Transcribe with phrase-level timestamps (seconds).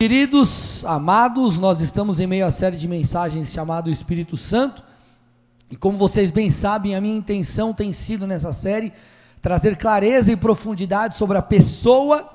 [0.00, 4.80] Queridos, amados, nós estamos em meio à série de mensagens chamado Espírito Santo.
[5.68, 8.92] E como vocês bem sabem, a minha intenção tem sido nessa série
[9.42, 12.30] trazer clareza e profundidade sobre a pessoa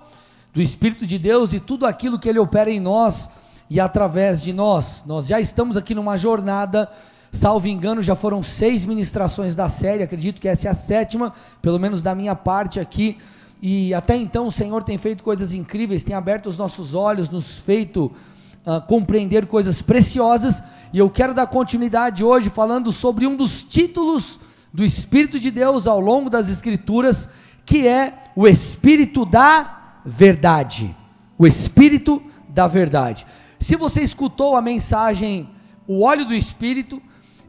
[0.54, 3.30] do Espírito de Deus e tudo aquilo que ele opera em nós
[3.70, 5.06] e através de nós.
[5.08, 6.92] Nós já estamos aqui numa jornada,
[7.32, 11.80] salvo engano, já foram seis ministrações da série, acredito que essa é a sétima, pelo
[11.80, 13.20] menos da minha parte aqui
[13.66, 17.60] e até então o Senhor tem feito coisas incríveis, tem aberto os nossos olhos, nos
[17.60, 18.12] feito
[18.66, 24.38] uh, compreender coisas preciosas, e eu quero dar continuidade hoje falando sobre um dos títulos
[24.74, 27.30] do Espírito de Deus ao longo das Escrituras,
[27.66, 30.94] que é o Espírito da Verdade.
[31.38, 33.26] O Espírito da Verdade.
[33.62, 35.50] Se você escutou a mensagem
[35.88, 37.02] O Óleo do Espírito,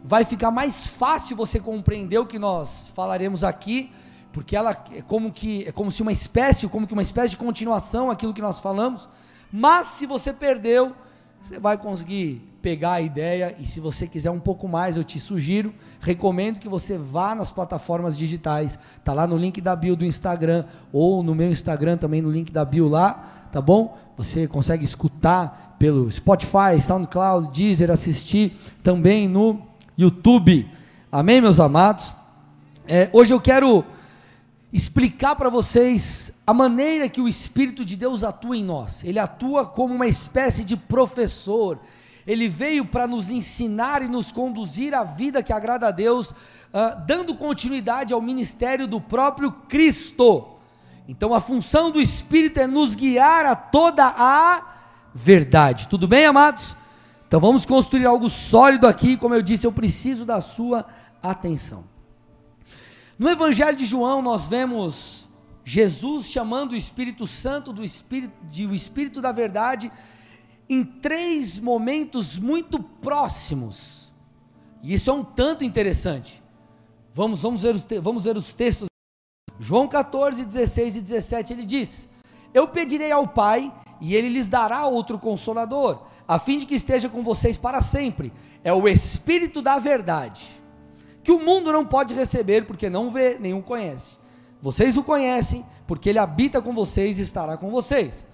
[0.04, 3.90] vai ficar mais fácil você compreender o que nós falaremos aqui
[4.34, 7.36] porque ela é como que é como se uma espécie, como que uma espécie de
[7.36, 9.08] continuação aquilo que nós falamos.
[9.50, 10.92] Mas se você perdeu,
[11.40, 15.20] você vai conseguir pegar a ideia e se você quiser um pouco mais, eu te
[15.20, 18.76] sugiro, recomendo que você vá nas plataformas digitais.
[19.04, 22.50] Tá lá no link da bio do Instagram ou no meu Instagram também no link
[22.50, 23.96] da bio lá, tá bom?
[24.16, 29.60] Você consegue escutar pelo Spotify, SoundCloud, Deezer, assistir também no
[29.96, 30.68] YouTube.
[31.12, 32.16] Amém, meus amados?
[32.88, 33.84] É, hoje eu quero
[34.74, 39.04] explicar para vocês a maneira que o Espírito de Deus atua em nós.
[39.04, 41.78] Ele atua como uma espécie de professor.
[42.26, 47.00] Ele veio para nos ensinar e nos conduzir à vida que agrada a Deus, uh,
[47.06, 50.48] dando continuidade ao ministério do próprio Cristo.
[51.06, 54.60] Então a função do Espírito é nos guiar a toda a
[55.14, 55.86] verdade.
[55.86, 56.74] Tudo bem, amados?
[57.28, 59.16] Então vamos construir algo sólido aqui.
[59.16, 60.84] Como eu disse, eu preciso da sua
[61.22, 61.93] atenção.
[63.16, 65.28] No Evangelho de João, nós vemos
[65.64, 69.90] Jesus chamando o Espírito Santo do Espírito, de o Espírito da Verdade,
[70.68, 74.12] em três momentos muito próximos.
[74.82, 76.42] E isso é um tanto interessante.
[77.12, 78.88] Vamos, vamos, ver, os, vamos ver os textos.
[79.60, 82.08] João 14, 16 e 17, ele diz:
[82.52, 87.08] Eu pedirei ao Pai, e ele lhes dará outro consolador, a fim de que esteja
[87.08, 88.32] com vocês para sempre.
[88.64, 90.63] É o Espírito da Verdade
[91.24, 94.18] que o mundo não pode receber porque não vê, nenhum conhece.
[94.60, 98.26] Vocês o conhecem porque ele habita com vocês e estará com vocês.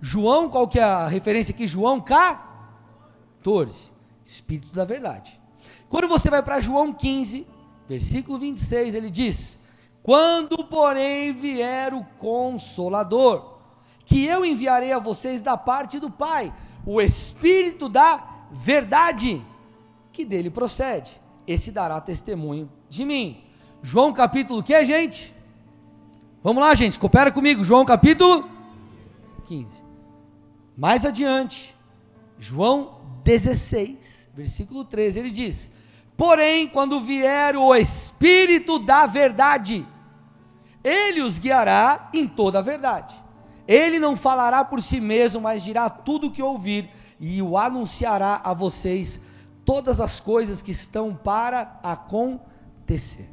[0.00, 1.68] João, qual que é a referência aqui?
[1.68, 3.92] João 14,
[4.26, 5.40] Espírito da Verdade.
[5.88, 7.46] Quando você vai para João 15,
[7.88, 9.60] versículo 26, ele diz:
[10.02, 13.58] Quando, porém, vier o Consolador,
[14.04, 16.52] que eu enviarei a vocês da parte do Pai,
[16.84, 19.40] o Espírito da Verdade,
[20.10, 23.44] que dele procede esse dará testemunho de mim.
[23.82, 25.34] João capítulo que, gente?
[26.42, 27.62] Vamos lá, gente, coopera comigo.
[27.64, 28.48] João capítulo
[29.46, 29.66] 15.
[30.76, 31.74] Mais adiante,
[32.38, 35.72] João 16, versículo 13, ele diz:
[36.16, 39.86] Porém, quando vier o Espírito da Verdade,
[40.82, 43.14] ele os guiará em toda a verdade.
[43.66, 48.40] Ele não falará por si mesmo, mas dirá tudo o que ouvir e o anunciará
[48.42, 49.21] a vocês
[49.64, 53.28] todas as coisas que estão para acontecer.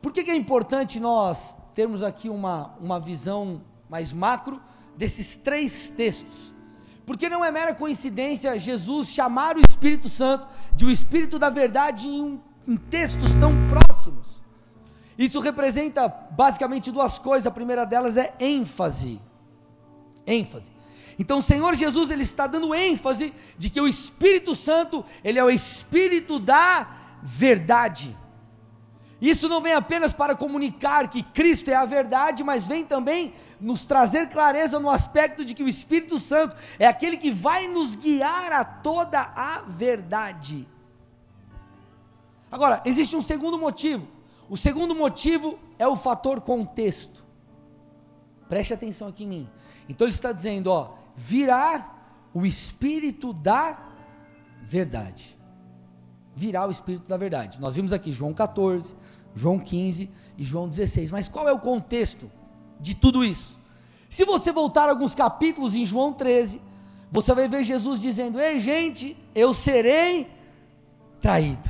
[0.00, 4.60] Por que, que é importante nós termos aqui uma, uma visão mais macro
[4.96, 6.52] desses três textos?
[7.06, 12.08] Porque não é mera coincidência Jesus chamar o Espírito Santo de o Espírito da Verdade
[12.08, 14.42] em, um, em textos tão próximos.
[15.16, 17.46] Isso representa basicamente duas coisas.
[17.46, 19.20] A primeira delas é ênfase.
[20.26, 20.73] ênfase.
[21.18, 25.44] Então o Senhor Jesus ele está dando ênfase de que o Espírito Santo, ele é
[25.44, 26.88] o espírito da
[27.22, 28.16] verdade.
[29.20, 33.86] Isso não vem apenas para comunicar que Cristo é a verdade, mas vem também nos
[33.86, 38.52] trazer clareza no aspecto de que o Espírito Santo é aquele que vai nos guiar
[38.52, 40.68] a toda a verdade.
[42.50, 44.06] Agora, existe um segundo motivo.
[44.48, 47.24] O segundo motivo é o fator contexto.
[48.48, 49.50] Preste atenção aqui em mim.
[49.88, 51.94] Então ele está dizendo, ó, virá
[52.32, 53.78] o Espírito da
[54.62, 55.38] verdade.
[56.34, 57.60] Virá o Espírito da verdade.
[57.60, 58.94] Nós vimos aqui João 14,
[59.34, 61.12] João 15 e João 16.
[61.12, 62.30] Mas qual é o contexto
[62.80, 63.58] de tudo isso?
[64.10, 66.60] Se você voltar alguns capítulos em João 13,
[67.10, 70.28] você vai ver Jesus dizendo: Ei, gente, eu serei
[71.20, 71.68] traído.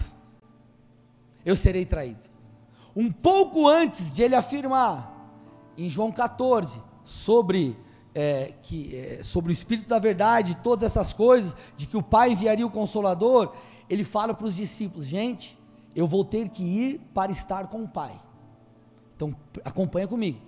[1.45, 2.27] Eu serei traído.
[2.97, 5.13] Um pouco antes de ele afirmar,
[5.77, 7.77] em João 14, sobre
[8.15, 12.33] é, que, é, sobre o Espírito da Verdade, todas essas coisas, de que o Pai
[12.33, 13.53] enviaria o Consolador,
[13.91, 15.59] ele fala para os discípulos: gente,
[15.95, 18.15] eu vou ter que ir para estar com o Pai.
[19.17, 19.35] Então,
[19.65, 20.41] acompanha comigo.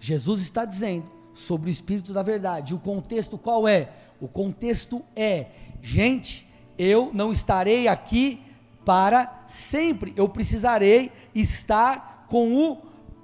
[0.00, 2.74] Jesus está dizendo sobre o Espírito da Verdade.
[2.74, 3.92] O contexto qual é?
[4.20, 5.46] O contexto é:
[5.82, 6.48] gente,
[6.78, 8.42] eu não estarei aqui
[8.84, 12.76] para sempre, eu precisarei estar com o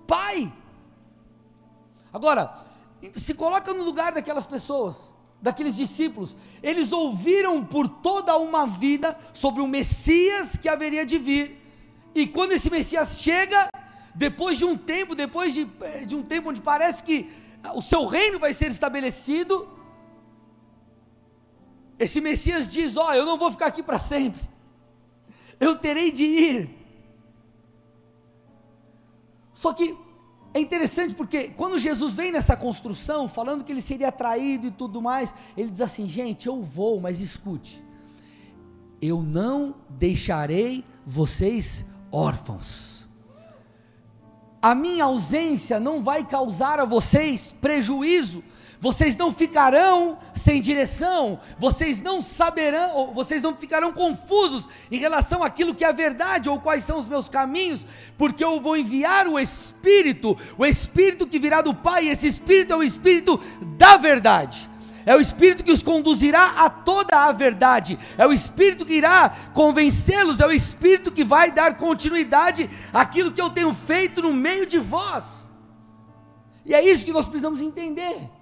[0.07, 0.53] Pai.
[2.13, 2.68] Agora,
[3.17, 4.97] se coloca no lugar daquelas pessoas,
[5.41, 11.59] daqueles discípulos, eles ouviram por toda uma vida sobre o Messias que haveria de vir,
[12.15, 13.69] e quando esse Messias chega,
[14.15, 17.31] depois de um tempo, depois de, eh, de um tempo onde parece que
[17.75, 19.69] o seu reino vai ser estabelecido,
[21.99, 24.43] esse Messias diz: Ó, oh, eu não vou ficar aqui para sempre,
[25.61, 26.79] eu terei de ir.
[29.53, 29.97] Só que
[30.59, 35.01] é interessante porque quando Jesus vem nessa construção, falando que ele seria traído e tudo
[35.01, 37.83] mais, ele diz assim: gente, eu vou, mas escute,
[39.01, 43.09] eu não deixarei vocês órfãos.
[44.61, 48.43] A minha ausência não vai causar a vocês prejuízo,
[48.81, 55.75] vocês não ficarão sem direção, vocês não saberão, vocês não ficarão confusos em relação àquilo
[55.75, 57.85] que é verdade ou quais são os meus caminhos,
[58.17, 62.73] porque eu vou enviar o Espírito, o Espírito que virá do Pai, e esse Espírito
[62.73, 63.41] é o Espírito
[63.77, 64.69] da verdade.
[65.05, 69.31] É o Espírito que os conduzirá a toda a verdade, é o Espírito que irá
[69.55, 74.67] convencê-los, é o Espírito que vai dar continuidade àquilo que eu tenho feito no meio
[74.67, 75.51] de vós.
[76.65, 78.38] E é isso que nós precisamos entender.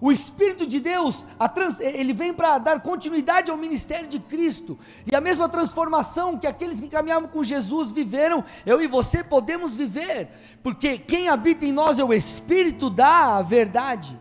[0.00, 4.78] O Espírito de Deus, trans, ele vem para dar continuidade ao ministério de Cristo.
[5.10, 9.74] E a mesma transformação que aqueles que caminhavam com Jesus viveram, eu e você podemos
[9.74, 10.28] viver.
[10.62, 14.18] Porque quem habita em nós é o Espírito da verdade.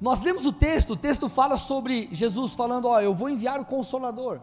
[0.00, 3.64] Nós lemos o texto, o texto fala sobre Jesus falando: Ó, eu vou enviar o
[3.64, 4.40] Consolador.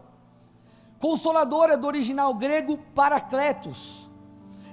[0.98, 4.03] Consolador é do original grego paracletos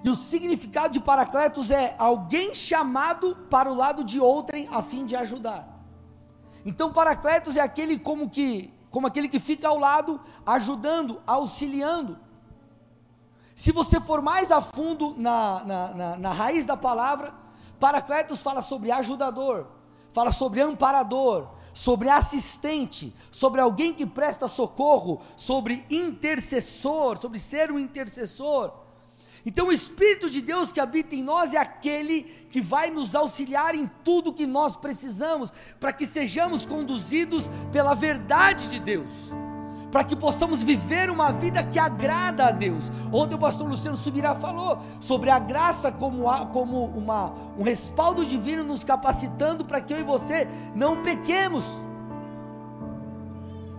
[0.03, 5.05] e o significado de Paracletos é alguém chamado para o lado de outrem a fim
[5.05, 5.67] de ajudar.
[6.65, 12.19] Então Paracletos é aquele como que como aquele que fica ao lado, ajudando, auxiliando.
[13.55, 17.33] Se você for mais a fundo na, na, na, na raiz da palavra,
[17.79, 19.67] Paracletos fala sobre ajudador,
[20.11, 27.79] fala sobre amparador, sobre assistente, sobre alguém que presta socorro, sobre intercessor, sobre ser um
[27.79, 28.73] intercessor.
[29.45, 33.73] Então, o Espírito de Deus que habita em nós é aquele que vai nos auxiliar
[33.73, 39.09] em tudo que nós precisamos, para que sejamos conduzidos pela verdade de Deus,
[39.91, 42.91] para que possamos viver uma vida que agrada a Deus.
[43.11, 48.23] Ontem o pastor Luciano Subirá falou sobre a graça como, a, como uma, um respaldo
[48.23, 51.63] divino nos capacitando para que eu e você não pequemos.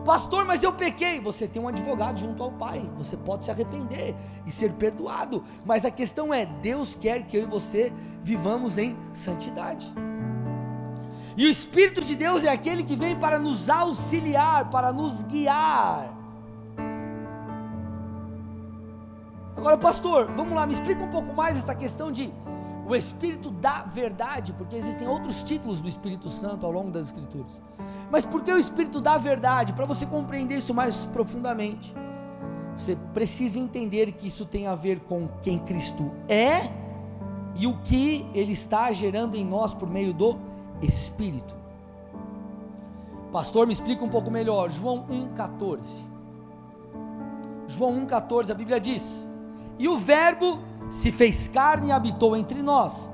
[0.04, 1.20] Pastor, mas eu pequei.
[1.20, 2.88] Você tem um advogado junto ao Pai.
[2.98, 4.14] Você pode se arrepender
[4.46, 5.44] e ser perdoado.
[5.64, 9.92] Mas a questão é: Deus quer que eu e você vivamos em santidade.
[11.36, 16.12] E o Espírito de Deus é aquele que vem para nos auxiliar, para nos guiar.
[19.56, 22.32] Agora, pastor, vamos lá, me explica um pouco mais essa questão de
[22.86, 27.60] o Espírito da verdade, porque existem outros títulos do Espírito Santo ao longo das Escrituras.
[28.10, 29.72] Mas por que o Espírito da verdade?
[29.72, 31.94] Para você compreender isso mais profundamente,
[32.76, 36.70] você precisa entender que isso tem a ver com quem Cristo é
[37.54, 40.38] e o que Ele está gerando em nós por meio do
[40.80, 41.54] Espírito.
[43.30, 44.70] Pastor, me explica um pouco melhor.
[44.70, 46.12] João 1,14.
[47.68, 49.26] João 1,14, a Bíblia diz:
[49.78, 50.58] E o Verbo
[50.92, 53.10] se fez carne e habitou entre nós,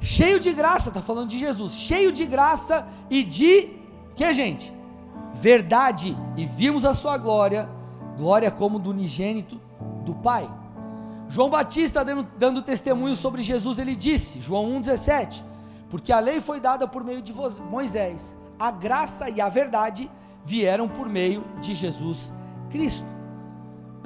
[0.00, 3.70] cheio de graça, está falando de Jesus, cheio de graça e de
[4.14, 4.72] que, gente?
[5.34, 7.68] Verdade, e vimos a sua glória,
[8.16, 9.60] glória como do unigênito
[10.04, 10.48] do Pai.
[11.28, 15.42] João Batista dando, dando testemunho sobre Jesus, ele disse, João 1,17:
[15.90, 17.34] Porque a lei foi dada por meio de
[17.68, 20.08] Moisés, a graça e a verdade
[20.44, 22.32] vieram por meio de Jesus
[22.70, 23.15] Cristo.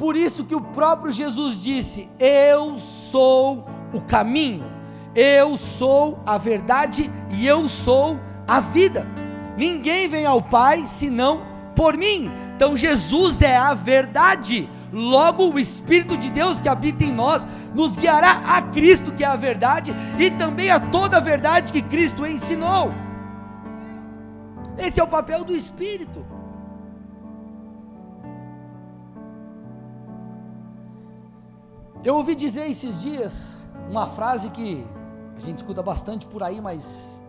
[0.01, 4.65] Por isso que o próprio Jesus disse: Eu sou o caminho,
[5.15, 9.07] eu sou a verdade e eu sou a vida.
[9.59, 11.43] Ninguém vem ao Pai senão
[11.77, 12.31] por mim.
[12.57, 14.71] Então Jesus é a verdade.
[14.91, 19.27] Logo, o Espírito de Deus que habita em nós nos guiará a Cristo, que é
[19.27, 22.91] a verdade, e também a toda a verdade que Cristo ensinou.
[24.79, 26.25] Esse é o papel do Espírito.
[32.03, 34.87] Eu ouvi dizer esses dias uma frase que
[35.37, 37.21] a gente escuta bastante por aí, mas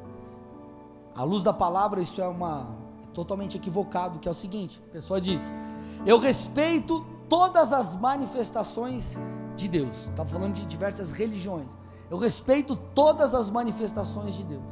[1.13, 2.67] à luz da palavra, isso é uma
[3.03, 5.41] é totalmente equivocado, que é o seguinte: a pessoa diz:
[6.05, 9.17] "Eu respeito todas as manifestações
[9.57, 10.07] de Deus".
[10.07, 11.67] Está falando de diversas religiões.
[12.09, 14.63] Eu respeito todas as manifestações de Deus.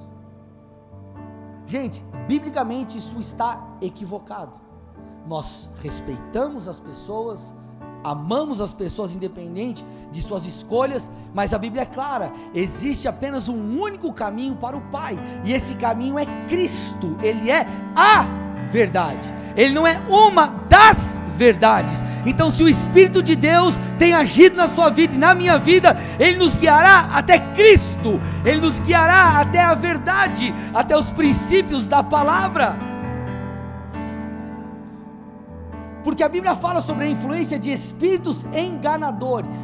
[1.65, 4.53] Gente, biblicamente isso está equivocado.
[5.27, 7.53] Nós respeitamos as pessoas,
[8.03, 13.79] amamos as pessoas independente de suas escolhas, mas a Bíblia é clara: existe apenas um
[13.79, 18.25] único caminho para o Pai, e esse caminho é Cristo, ele é a
[18.70, 22.03] verdade, ele não é uma das verdades.
[22.25, 25.96] Então, se o Espírito de Deus tem agido na sua vida e na minha vida,
[26.20, 32.03] Ele nos guiará até Cristo, Ele nos guiará até a verdade, até os princípios da
[32.03, 32.88] palavra.
[36.10, 39.56] Porque a Bíblia fala sobre a influência de espíritos enganadores.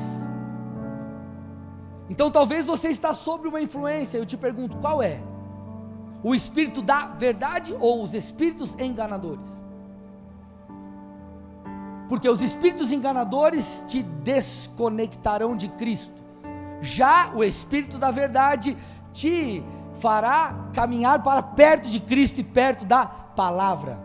[2.08, 5.20] Então talvez você está sob uma influência, eu te pergunto, qual é?
[6.22, 9.48] O espírito da verdade ou os espíritos enganadores?
[12.08, 16.14] Porque os espíritos enganadores te desconectarão de Cristo.
[16.80, 18.78] Já o espírito da verdade
[19.12, 19.64] te
[19.96, 24.05] fará caminhar para perto de Cristo e perto da palavra.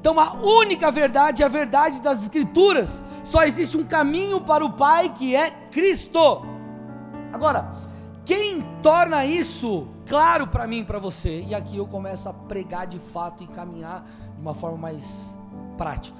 [0.00, 3.04] Então a única verdade é a verdade das Escrituras.
[3.22, 6.42] Só existe um caminho para o Pai que é Cristo.
[7.32, 7.72] Agora,
[8.24, 11.42] quem torna isso claro para mim e para você?
[11.42, 14.04] E aqui eu começo a pregar de fato e caminhar
[14.34, 15.36] de uma forma mais
[15.76, 16.18] prática.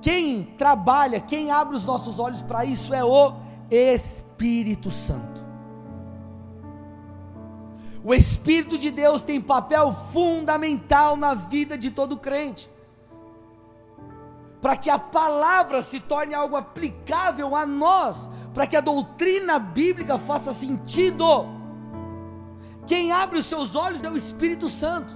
[0.00, 3.34] Quem trabalha, quem abre os nossos olhos para isso é o
[3.68, 5.45] Espírito Santo.
[8.06, 12.70] O Espírito de Deus tem papel fundamental na vida de todo crente.
[14.60, 20.18] Para que a palavra se torne algo aplicável a nós, para que a doutrina bíblica
[20.18, 21.46] faça sentido.
[22.86, 25.12] Quem abre os seus olhos é o Espírito Santo.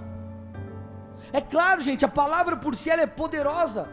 [1.33, 3.89] É claro, gente, a palavra por si ela é poderosa.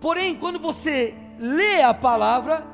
[0.00, 2.66] Porém, quando você lê a palavra,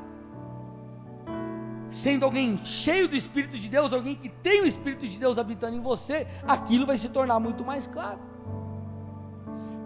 [1.90, 5.76] sendo alguém cheio do Espírito de Deus, alguém que tem o Espírito de Deus habitando
[5.76, 8.20] em você, aquilo vai se tornar muito mais claro.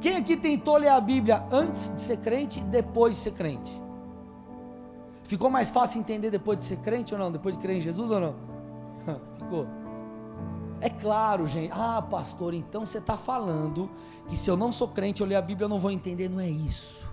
[0.00, 3.70] Quem aqui tentou ler a Bíblia antes de ser crente e depois de ser crente?
[5.24, 7.30] Ficou mais fácil entender depois de ser crente ou não?
[7.30, 8.34] Depois de crer em Jesus ou não?
[9.38, 9.66] Ficou.
[10.80, 11.70] É claro, gente.
[11.72, 13.90] Ah, pastor, então você está falando
[14.26, 16.30] que se eu não sou crente, eu ler a Bíblia, eu não vou entender.
[16.30, 17.06] Não é isso.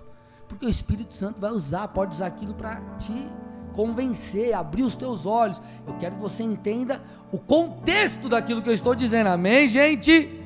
[0.48, 3.30] Porque o Espírito Santo vai usar, pode usar aquilo para te
[3.78, 5.62] convencer, abrir os teus olhos.
[5.86, 9.28] Eu quero que você entenda o contexto daquilo que eu estou dizendo.
[9.28, 10.42] Amém, gente?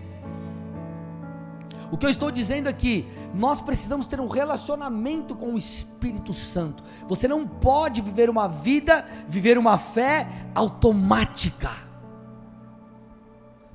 [1.90, 6.84] O que eu estou dizendo aqui, nós precisamos ter um relacionamento com o Espírito Santo.
[7.08, 11.70] Você não pode viver uma vida, viver uma fé automática.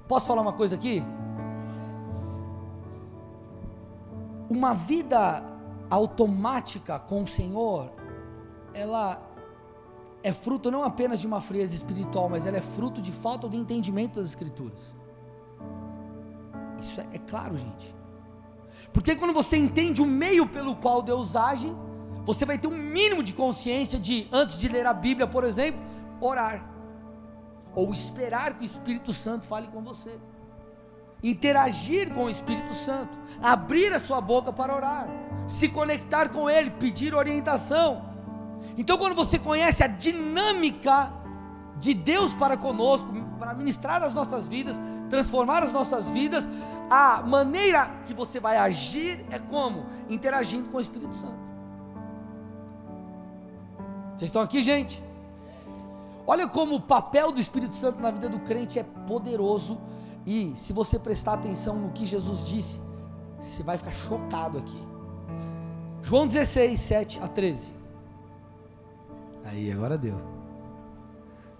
[0.07, 1.03] Posso falar uma coisa aqui?
[4.47, 5.43] Uma vida
[5.89, 7.91] automática com o Senhor,
[8.71, 9.26] ela
[10.27, 13.55] é fruto não apenas de uma frieza espiritual, mas ela é fruto de falta de
[13.55, 14.93] entendimento das Escrituras.
[16.81, 17.95] Isso é, é claro, gente.
[18.91, 21.73] Porque quando você entende o meio pelo qual Deus age,
[22.25, 25.81] você vai ter um mínimo de consciência de, antes de ler a Bíblia, por exemplo,
[26.19, 26.69] orar.
[27.73, 30.19] Ou esperar que o Espírito Santo fale com você
[31.23, 35.07] interagir com o Espírito Santo, abrir a sua boca para orar,
[35.47, 38.16] se conectar com Ele, pedir orientação.
[38.77, 41.11] Então, quando você conhece a dinâmica
[41.77, 46.49] de Deus para conosco, para ministrar as nossas vidas, transformar as nossas vidas,
[46.89, 49.85] a maneira que você vai agir é como?
[50.09, 51.47] Interagindo com o Espírito Santo.
[54.15, 55.03] Vocês estão aqui, gente?
[56.25, 59.79] Olha como o papel do Espírito Santo na vida do crente é poderoso
[60.25, 62.79] e se você prestar atenção no que Jesus disse,
[63.39, 64.77] você vai ficar chocado aqui.
[66.01, 67.76] João 16, 7 a 13.
[69.47, 70.19] Aí, agora deu.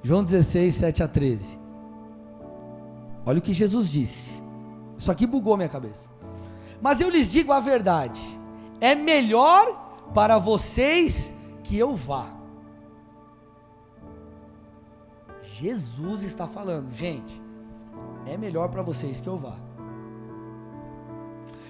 [0.04, 1.60] João 16, 7 a 13.
[3.26, 4.42] Olha o que Jesus disse.
[4.98, 6.10] Isso aqui bugou minha cabeça.
[6.82, 8.22] Mas eu lhes digo a verdade:
[8.80, 12.28] é melhor para vocês que eu vá.
[15.44, 17.48] Jesus está falando, gente
[18.28, 19.56] é melhor para vocês que eu vá.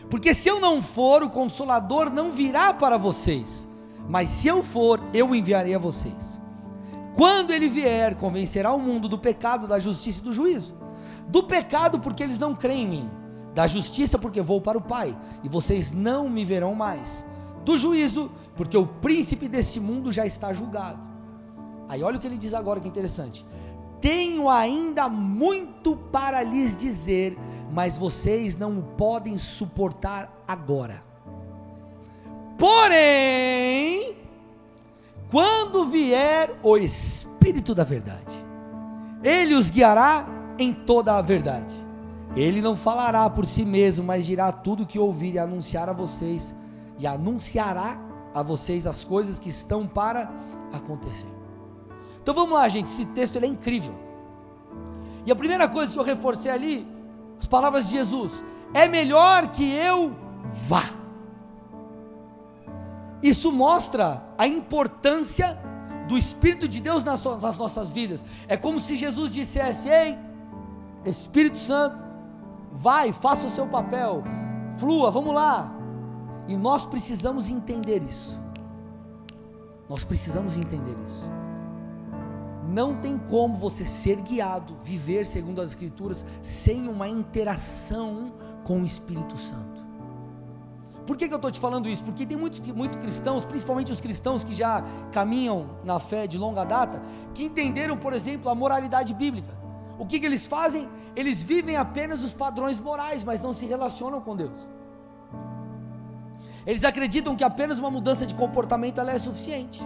[0.09, 3.67] Porque se eu não for, o consolador não virá para vocês,
[4.07, 6.41] mas se eu for, eu enviarei a vocês.
[7.13, 10.75] Quando ele vier, convencerá o mundo do pecado, da justiça e do juízo.
[11.27, 13.09] Do pecado, porque eles não creem em mim.
[13.53, 17.25] Da justiça, porque vou para o Pai, e vocês não me verão mais.
[17.65, 20.99] Do juízo, porque o príncipe deste mundo já está julgado.
[21.89, 23.45] Aí olha o que ele diz agora que interessante.
[23.99, 27.35] Tenho ainda muito para lhes dizer,
[27.73, 31.06] mas vocês não o podem suportar agora.
[32.57, 34.15] Porém,
[35.29, 38.33] quando vier o Espírito da Verdade,
[39.23, 41.75] ele os guiará em toda a verdade.
[42.35, 45.93] Ele não falará por si mesmo, mas dirá tudo o que ouvir e anunciar a
[45.93, 46.55] vocês,
[46.99, 47.99] e anunciará
[48.33, 50.29] a vocês as coisas que estão para
[50.71, 51.27] acontecer.
[52.21, 53.93] Então vamos lá, gente, esse texto é incrível.
[55.25, 56.87] E a primeira coisa que eu reforcei ali,
[57.39, 60.15] as palavras de Jesus: é melhor que eu
[60.67, 60.96] vá.
[63.27, 65.59] Isso mostra a importância
[66.07, 68.23] do Espírito de Deus nas, nas nossas vidas.
[68.47, 70.17] É como se Jesus dissesse: Ei,
[71.03, 71.97] Espírito Santo,
[72.71, 74.23] vai, faça o seu papel,
[74.77, 75.69] flua, vamos lá.
[76.47, 78.41] E nós precisamos entender isso.
[79.89, 81.29] Nós precisamos entender isso.
[82.69, 88.31] Não tem como você ser guiado, viver segundo as Escrituras, sem uma interação
[88.63, 89.86] com o Espírito Santo.
[91.07, 92.03] Por que, que eu estou te falando isso?
[92.03, 94.83] Porque tem muitos muito cristãos, principalmente os cristãos que já
[95.13, 97.01] caminham na fé de longa data,
[97.33, 99.57] que entenderam, por exemplo, a moralidade bíblica.
[99.97, 100.89] O que, que eles fazem?
[101.15, 104.67] Eles vivem apenas os padrões morais, mas não se relacionam com Deus.
[106.65, 109.81] Eles acreditam que apenas uma mudança de comportamento é suficiente.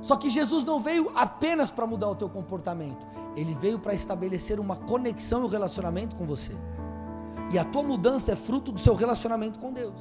[0.00, 3.06] Só que Jesus não veio apenas para mudar o teu comportamento,
[3.36, 6.56] ele veio para estabelecer uma conexão e um relacionamento com você.
[7.52, 10.00] E a tua mudança é fruto do seu relacionamento com Deus.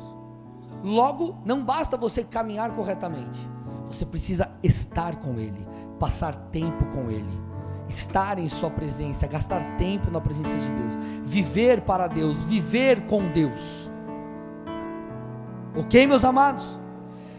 [0.81, 3.39] Logo, não basta você caminhar corretamente,
[3.85, 5.67] você precisa estar com Ele,
[5.99, 7.39] passar tempo com Ele,
[7.87, 13.27] estar em Sua presença, gastar tempo na presença de Deus, viver para Deus, viver com
[13.31, 13.91] Deus.
[15.75, 16.79] Ok, meus amados?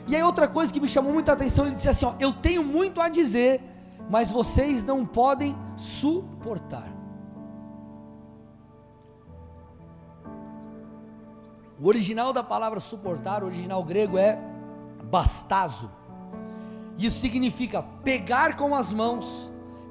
[0.06, 2.62] E aí, outra coisa que me chamou muita atenção, ele disse assim: ó, Eu tenho
[2.62, 3.62] muito a dizer,
[4.10, 6.91] mas vocês não podem suportar.
[11.82, 14.38] O original da palavra suportar, o original grego é
[15.10, 15.90] bastazo.
[16.96, 19.50] Isso significa pegar com as mãos,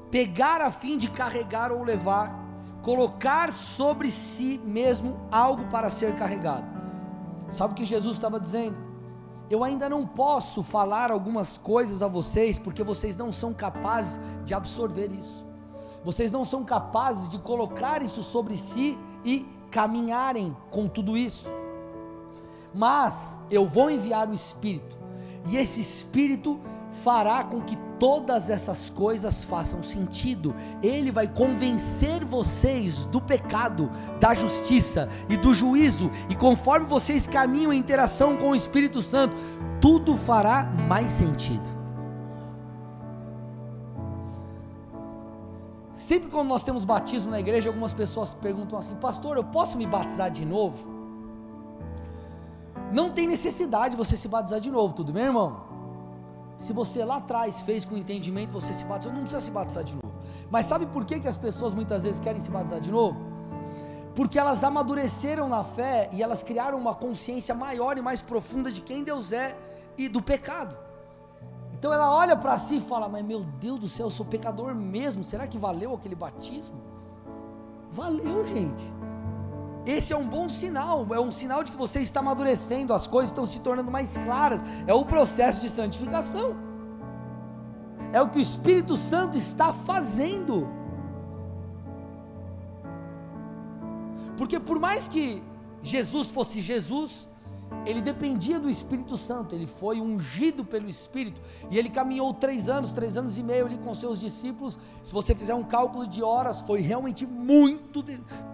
[0.10, 2.34] pegar a fim de carregar ou levar,
[2.82, 6.66] colocar sobre si mesmo algo para ser carregado.
[7.50, 8.77] Sabe o que Jesus estava dizendo?
[9.50, 14.54] Eu ainda não posso falar algumas coisas a vocês, porque vocês não são capazes de
[14.54, 15.46] absorver isso.
[16.06, 21.51] Vocês não são capazes de colocar isso sobre si e caminharem com tudo isso
[22.74, 24.98] mas eu vou enviar o Espírito,
[25.48, 26.60] e esse Espírito
[27.03, 30.53] fará com que todas essas coisas façam sentido.
[30.81, 37.72] Ele vai convencer vocês do pecado, da justiça e do juízo, e conforme vocês caminham
[37.72, 39.36] em interação com o Espírito Santo,
[39.79, 41.81] tudo fará mais sentido.
[45.94, 49.86] Sempre quando nós temos batismo na igreja, algumas pessoas perguntam assim: Pastor, eu posso me
[49.86, 51.00] batizar de novo?
[52.92, 55.62] Não tem necessidade de você se batizar de novo, tudo bem, irmão?
[56.58, 59.96] Se você lá atrás fez com entendimento, você se batizou, não precisa se batizar de
[59.96, 60.14] novo.
[60.50, 63.18] Mas sabe por que, que as pessoas muitas vezes querem se batizar de novo?
[64.14, 68.82] Porque elas amadureceram na fé e elas criaram uma consciência maior e mais profunda de
[68.82, 69.58] quem Deus é
[69.98, 70.75] e do pecado.
[71.74, 74.75] Então ela olha para si e fala: Mas meu Deus do céu, eu sou pecador
[74.75, 75.24] mesmo.
[75.24, 76.75] Será que valeu aquele batismo?
[77.90, 78.84] Valeu, gente.
[79.85, 83.31] Esse é um bom sinal, é um sinal de que você está amadurecendo, as coisas
[83.31, 84.63] estão se tornando mais claras.
[84.85, 86.55] É o processo de santificação.
[88.13, 90.70] É o que o Espírito Santo está fazendo.
[94.37, 95.41] Porque por mais que
[95.81, 97.27] Jesus fosse Jesus,
[97.86, 102.92] ele dependia do Espírito Santo, ele foi ungido pelo Espírito, e ele caminhou três anos,
[102.92, 104.77] três anos e meio ali com seus discípulos.
[105.03, 108.03] Se você fizer um cálculo de horas, foi realmente muito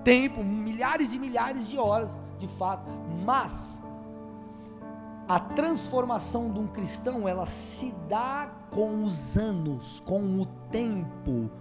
[0.03, 2.89] tempo, milhares e milhares de horas, de fato.
[3.25, 3.84] Mas
[5.27, 11.51] a transformação de um cristão, ela se dá com os anos, com o tempo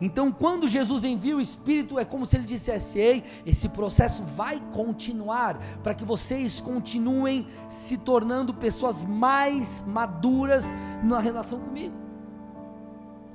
[0.00, 4.62] então, quando Jesus envia o Espírito, é como se ele dissesse: Ei, esse processo vai
[4.72, 11.94] continuar, para que vocês continuem se tornando pessoas mais maduras na relação comigo,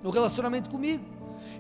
[0.02, 1.04] no relacionamento comigo.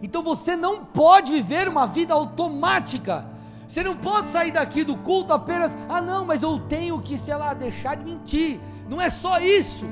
[0.01, 3.31] Então, você não pode viver uma vida automática.
[3.67, 7.35] Você não pode sair daqui do culto apenas, ah, não, mas eu tenho que, sei
[7.35, 8.59] lá, deixar de mentir.
[8.87, 9.85] Não é só isso.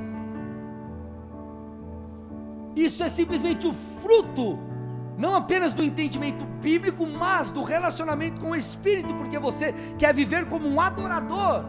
[2.75, 4.70] Isso é simplesmente o fruto
[5.17, 10.47] não apenas do entendimento bíblico, mas do relacionamento com o Espírito, porque você quer viver
[10.47, 11.65] como um adorador,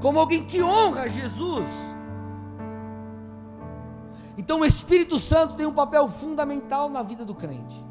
[0.00, 1.66] como alguém que honra Jesus.
[4.38, 7.84] Então o Espírito Santo tem um papel fundamental na vida do crente.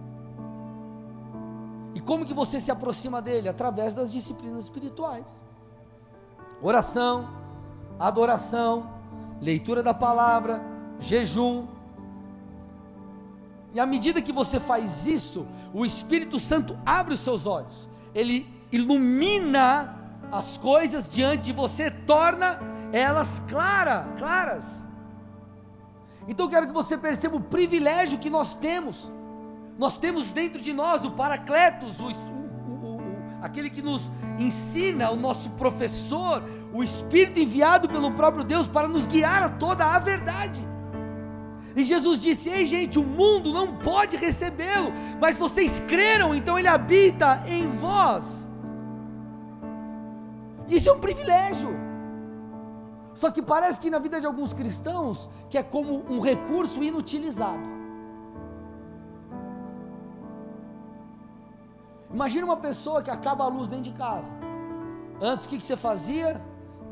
[1.96, 3.50] E como que você se aproxima dele?
[3.50, 5.44] Através das disciplinas espirituais.
[6.62, 7.30] Oração,
[7.98, 8.90] adoração,
[9.42, 10.62] leitura da palavra,
[11.00, 11.68] jejum.
[13.76, 18.48] E à medida que você faz isso, o Espírito Santo abre os seus olhos, ele
[18.72, 20.00] ilumina
[20.32, 22.58] as coisas diante de você, torna
[22.94, 24.88] elas clara, claras.
[26.26, 29.12] Então quero que você perceba o privilégio que nós temos.
[29.78, 33.02] Nós temos dentro de nós o Paracletos, o, o, o,
[33.42, 34.10] aquele que nos
[34.40, 36.42] ensina, o nosso professor,
[36.74, 40.66] o Espírito enviado pelo próprio Deus para nos guiar a toda a verdade.
[41.76, 46.68] E Jesus disse: Ei, gente, o mundo não pode recebê-lo, mas vocês creram, então ele
[46.68, 48.48] habita em vós.
[50.68, 51.70] Isso é um privilégio.
[53.14, 57.76] Só que parece que na vida de alguns cristãos, que é como um recurso inutilizado.
[62.14, 64.32] Imagina uma pessoa que acaba a luz dentro de casa.
[65.22, 66.42] Antes o que, que você fazia?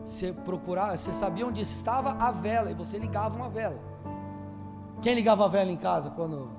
[0.06, 3.93] Você procurava, você sabia onde estava a vela e você ligava uma vela.
[5.04, 6.50] Quem ligava a vela em casa quando?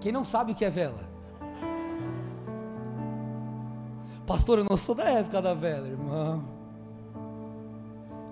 [0.00, 1.12] Quem não sabe o que é vela?
[4.26, 6.42] Pastor, eu não sou da época da vela, irmão.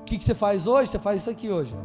[0.00, 0.90] O que, que você faz hoje?
[0.90, 1.76] Você faz isso aqui hoje.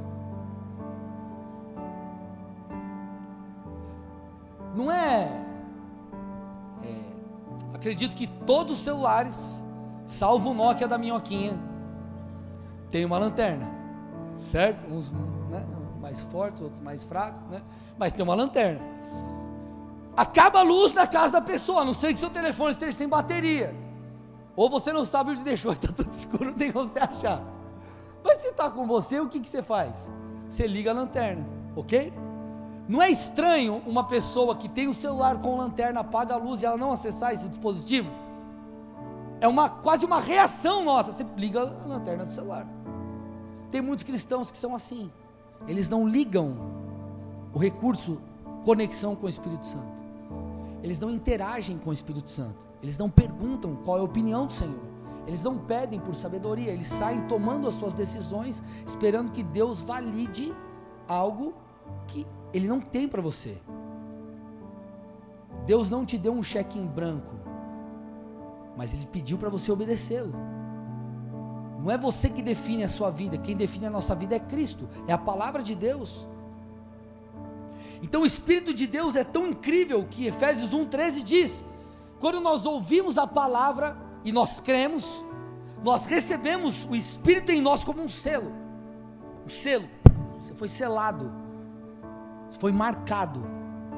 [4.74, 5.48] Não é
[7.88, 9.64] acredito que todos os celulares,
[10.06, 11.58] salvo o Nokia da minhoquinha,
[12.92, 13.66] tem uma lanterna,
[14.36, 14.92] certo?
[14.92, 15.10] Uns
[16.08, 17.62] mais fortes, outros mais fracos, né?
[17.98, 18.80] Mas tem uma lanterna.
[20.16, 23.10] Acaba a luz na casa da pessoa, a não ser que seu telefone esteja sem
[23.10, 23.76] bateria.
[24.56, 27.44] Ou você não sabe onde deixou, está tudo escuro, não tem como você achar.
[28.24, 30.10] Mas se está com você, o que, que você faz?
[30.50, 32.14] Você liga a lanterna, ok?
[32.88, 36.66] Não é estranho uma pessoa que tem o celular com lanterna, apaga a luz e
[36.66, 38.10] ela não acessar esse dispositivo?
[39.42, 41.12] É uma quase uma reação nossa.
[41.12, 42.66] Você liga a lanterna do celular.
[43.70, 45.12] Tem muitos cristãos que são assim.
[45.68, 46.56] Eles não ligam
[47.54, 48.20] o recurso
[48.64, 49.98] conexão com o Espírito Santo.
[50.84, 52.66] Eles não interagem com o Espírito Santo.
[52.84, 54.80] Eles não perguntam qual é a opinião do Senhor.
[55.26, 56.72] Eles não pedem por sabedoria.
[56.72, 60.54] Eles saem tomando as suas decisões, esperando que Deus valide
[61.08, 61.54] algo
[62.08, 63.58] que ele não tem para você.
[65.66, 67.32] Deus não te deu um cheque em branco,
[68.76, 70.34] mas Ele pediu para você obedecê-lo.
[71.78, 74.90] Não é você que define a sua vida, quem define a nossa vida é Cristo,
[75.08, 76.26] é a palavra de Deus.
[78.02, 81.64] Então o Espírito de Deus é tão incrível que Efésios 1,13 diz:
[82.20, 85.24] quando nós ouvimos a palavra e nós cremos,
[85.84, 88.52] nós recebemos o Espírito em nós como um selo.
[89.46, 89.88] Um selo,
[90.40, 91.48] você foi selado
[92.56, 93.44] foi marcado.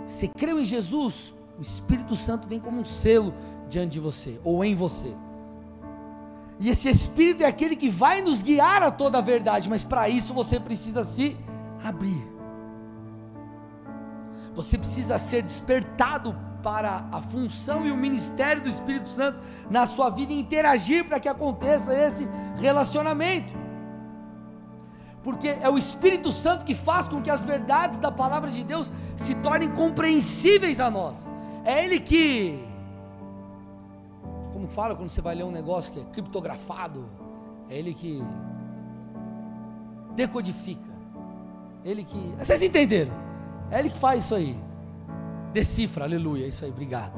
[0.07, 3.33] Você creu em Jesus, o Espírito Santo vem como um selo
[3.69, 5.15] diante de você ou em você.
[6.59, 10.09] E esse Espírito é aquele que vai nos guiar a toda a verdade, mas para
[10.09, 11.37] isso você precisa se
[11.83, 12.27] abrir.
[14.53, 20.09] Você precisa ser despertado para a função e o ministério do Espírito Santo na sua
[20.09, 23.69] vida e interagir para que aconteça esse relacionamento
[25.23, 28.91] porque é o Espírito Santo que faz com que as verdades da palavra de Deus
[29.17, 31.31] se tornem compreensíveis a nós.
[31.65, 32.65] É Ele que,
[34.59, 37.05] como fala quando você vai ler um negócio que é criptografado,
[37.69, 38.21] é Ele que
[40.17, 40.91] decodifica,
[41.85, 43.13] Ele que, vocês entenderam?
[43.71, 44.57] É Ele que faz isso aí,
[45.53, 47.17] decifra, aleluia, isso aí, obrigado.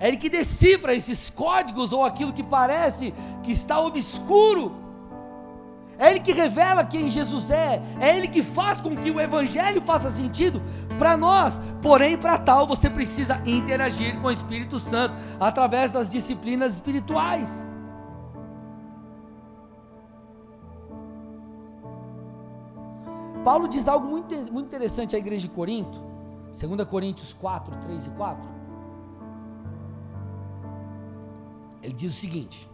[0.00, 4.72] É Ele que decifra esses códigos ou aquilo que parece que está obscuro.
[5.98, 9.82] É Ele que revela quem Jesus é, é Ele que faz com que o Evangelho
[9.82, 10.62] faça sentido
[10.98, 11.60] para nós.
[11.80, 17.66] Porém, para tal, você precisa interagir com o Espírito Santo através das disciplinas espirituais.
[23.44, 25.98] Paulo diz algo muito, muito interessante à igreja de Corinto,
[26.52, 28.48] 2 Coríntios 4, 3 e 4.
[31.82, 32.68] Ele diz o seguinte: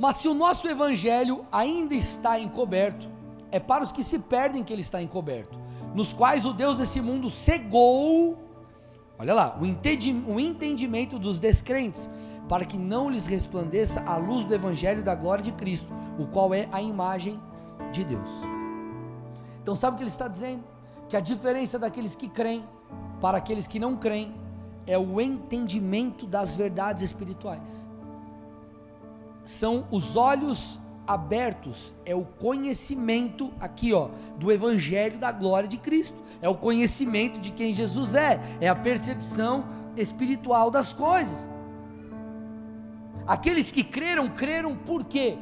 [0.00, 3.06] mas se o nosso evangelho ainda está encoberto,
[3.52, 5.59] é para os que se perdem que ele está encoberto,
[5.94, 8.38] nos quais o Deus desse mundo cegou,
[9.18, 9.66] olha lá, o
[10.40, 12.08] entendimento dos descrentes,
[12.48, 16.52] para que não lhes resplandeça a luz do evangelho da glória de Cristo, o qual
[16.52, 17.40] é a imagem
[17.92, 18.28] de Deus.
[19.62, 20.64] Então, sabe o que ele está dizendo?
[21.08, 22.64] Que a diferença daqueles que creem
[23.20, 24.34] para aqueles que não creem
[24.86, 27.88] é o entendimento das verdades espirituais
[29.44, 36.22] são os olhos abertos, é o conhecimento aqui, ó, do evangelho da glória de Cristo.
[36.40, 39.64] É o conhecimento de quem Jesus é, é a percepção
[39.96, 41.48] espiritual das coisas.
[43.26, 45.36] Aqueles que creram, creram por quê?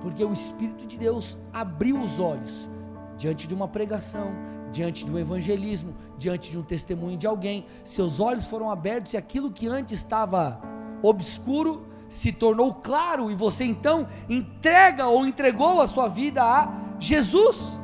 [0.00, 2.68] Porque o Espírito de Deus abriu os olhos
[3.16, 4.32] diante de uma pregação,
[4.70, 7.64] diante de um evangelismo, diante de um testemunho de alguém.
[7.84, 10.60] Seus olhos foram abertos e aquilo que antes estava
[11.02, 17.78] obscuro se tornou claro e você então entrega ou entregou a sua vida a Jesus.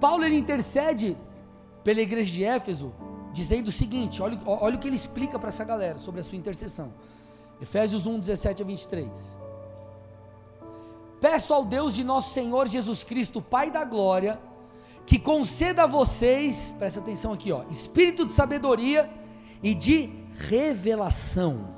[0.00, 1.16] Paulo ele intercede
[1.84, 2.92] pela igreja de Éfeso,
[3.32, 6.38] dizendo o seguinte: olha, olha o que ele explica para essa galera sobre a sua
[6.38, 6.92] intercessão.
[7.60, 9.10] Efésios 1, 17 a 23.
[11.20, 14.40] Peço ao Deus de nosso Senhor Jesus Cristo, Pai da glória,
[15.04, 19.10] que conceda a vocês, presta atenção aqui, ó, espírito de sabedoria
[19.62, 20.08] e de
[20.48, 21.68] revelação,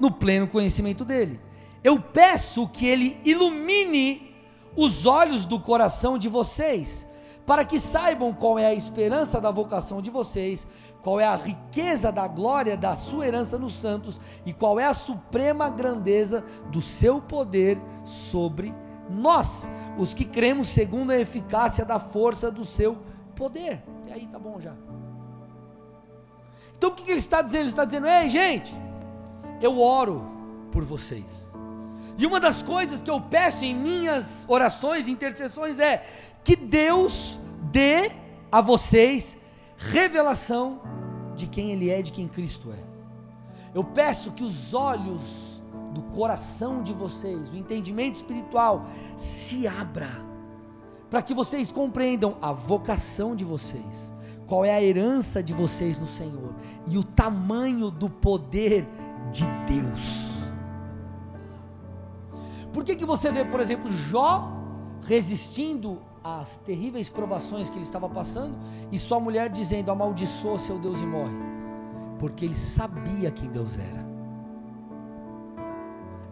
[0.00, 1.40] no pleno conhecimento dele.
[1.84, 4.34] Eu peço que ele ilumine
[4.76, 7.06] os olhos do coração de vocês,
[7.46, 10.66] para que saibam qual é a esperança da vocação de vocês,
[11.02, 14.94] qual é a riqueza da glória da sua herança nos santos e qual é a
[14.94, 18.72] suprema grandeza do seu poder sobre
[19.10, 22.98] nós, os que cremos segundo a eficácia da força do seu
[23.34, 23.82] poder.
[24.06, 24.91] E aí tá bom já.
[26.82, 27.60] Então o que ele está dizendo?
[27.60, 28.74] Ele está dizendo: ei, gente,
[29.60, 30.28] eu oro
[30.72, 31.48] por vocês.
[32.18, 36.04] E uma das coisas que eu peço em minhas orações e intercessões é
[36.42, 37.38] que Deus
[37.70, 38.10] dê
[38.50, 39.38] a vocês
[39.76, 40.80] revelação
[41.36, 42.82] de quem Ele é, de quem Cristo é.
[43.72, 45.62] Eu peço que os olhos
[45.94, 50.20] do coração de vocês, o entendimento espiritual, se abra,
[51.08, 54.12] para que vocês compreendam a vocação de vocês,
[54.46, 56.54] qual é a herança de vocês no Senhor
[56.86, 58.86] e o tamanho do poder
[59.30, 60.42] de Deus.
[62.72, 64.50] Por que, que você vê, por exemplo, Jó
[65.06, 68.56] resistindo às terríveis provações que ele estava passando
[68.90, 71.36] e sua mulher dizendo: amaldiçoa seu Deus e morre?
[72.18, 74.02] Porque ele sabia quem Deus era.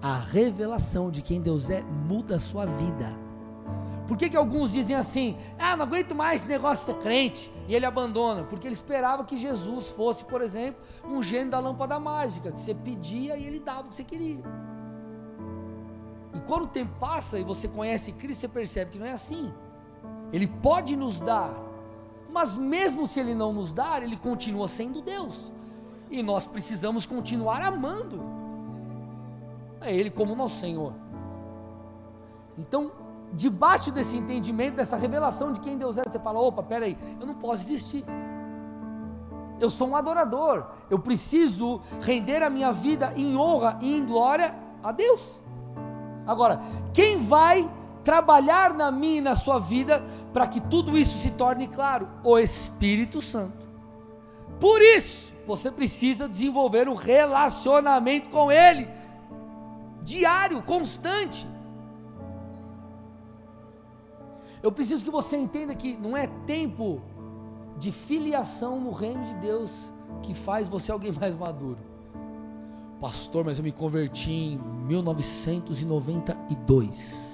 [0.01, 3.30] A revelação de quem Deus é muda a sua vida.
[4.11, 7.49] Por que, que alguns dizem assim: ah, não aguento mais esse negócio de ser crente,
[7.69, 8.43] e ele abandona?
[8.43, 12.75] Porque ele esperava que Jesus fosse, por exemplo, um gênio da lâmpada mágica, que você
[12.75, 14.43] pedia e ele dava o que você queria.
[16.35, 19.55] E quando o tempo passa e você conhece Cristo, você percebe que não é assim.
[20.33, 21.55] Ele pode nos dar,
[22.33, 25.53] mas mesmo se ele não nos dar, ele continua sendo Deus.
[26.11, 28.21] E nós precisamos continuar amando
[29.81, 30.95] a Ele como nosso Senhor.
[32.59, 32.91] Então,
[33.33, 37.35] debaixo desse entendimento, dessa revelação de quem Deus é, você fala: opa, peraí, eu não
[37.35, 38.05] posso desistir.
[39.59, 44.55] Eu sou um adorador, eu preciso render a minha vida em honra e em glória
[44.83, 45.41] a Deus.
[46.27, 46.61] Agora,
[46.95, 47.71] quem vai
[48.03, 52.09] trabalhar na minha e na sua vida para que tudo isso se torne claro?
[52.25, 53.69] O Espírito Santo.
[54.59, 58.89] Por isso, você precisa desenvolver um relacionamento com Ele,
[60.03, 61.47] diário, constante.
[64.63, 67.03] Eu preciso que você entenda que não é tempo
[67.79, 69.91] de filiação no reino de Deus
[70.23, 71.79] que faz você alguém mais maduro.
[73.01, 77.31] Pastor, mas eu me converti em 1992.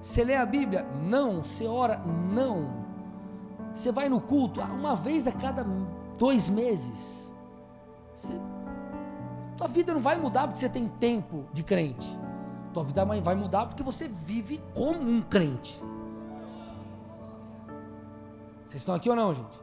[0.00, 0.86] Você lê a Bíblia?
[1.02, 1.42] Não.
[1.42, 1.98] Você ora?
[1.98, 2.72] Não.
[3.74, 4.60] Você vai no culto?
[4.60, 5.66] Uma vez a cada
[6.16, 7.34] dois meses.
[8.14, 8.40] Você...
[9.56, 12.16] Tua vida não vai mudar porque você tem tempo de crente.
[12.74, 15.80] Tua vida vai mudar porque você vive como um crente.
[18.66, 19.60] Vocês estão aqui ou não, gente?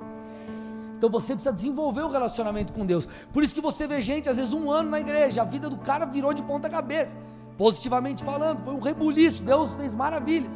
[0.97, 3.05] Então você precisa desenvolver o relacionamento com Deus.
[3.33, 5.77] Por isso que você vê gente, às vezes, um ano na igreja, a vida do
[5.77, 7.17] cara virou de ponta cabeça.
[7.57, 10.55] Positivamente falando, foi um rebuliço, Deus fez maravilhas.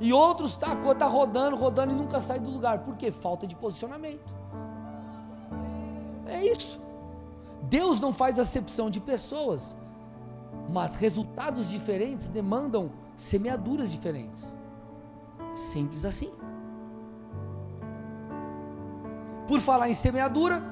[0.00, 2.80] E outros está tá rodando, rodando e nunca sai do lugar.
[2.80, 3.10] Por quê?
[3.10, 4.32] Falta de posicionamento.
[6.26, 6.78] É isso.
[7.62, 9.74] Deus não faz acepção de pessoas,
[10.68, 14.54] mas resultados diferentes demandam semeaduras diferentes.
[15.54, 16.30] Simples assim.
[19.48, 20.62] Por falar em semeadura,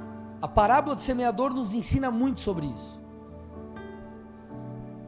[0.43, 3.01] a parábola do semeador nos ensina muito sobre isso.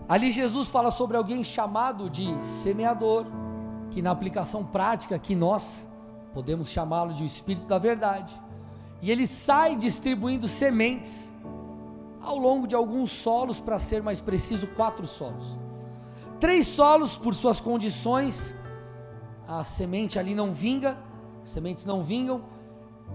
[0.09, 3.27] Ali Jesus fala sobre alguém chamado de semeador,
[3.91, 5.87] que na aplicação prática que nós
[6.33, 8.33] podemos chamá-lo de o espírito da verdade.
[9.03, 11.33] E ele sai distribuindo sementes
[12.27, 15.57] ao longo de alguns solos, para ser mais preciso, quatro solos.
[16.41, 18.55] Três solos por suas condições,
[19.47, 20.99] a semente ali não vinga,
[21.45, 22.43] sementes não vingam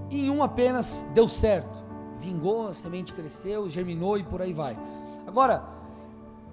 [0.09, 1.83] em um apenas deu certo.
[2.17, 4.77] Vingou, a semente cresceu, germinou e por aí vai.
[5.27, 5.63] Agora,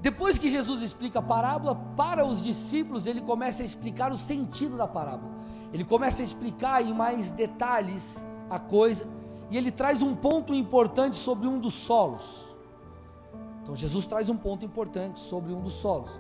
[0.01, 4.77] depois que Jesus explica a parábola, para os discípulos, ele começa a explicar o sentido
[4.77, 5.33] da parábola.
[5.73, 9.07] Ele começa a explicar em mais detalhes a coisa,
[9.51, 12.48] e ele traz um ponto importante sobre um dos solos.
[13.69, 16.19] Então Jesus traz um ponto importante sobre um dos solos.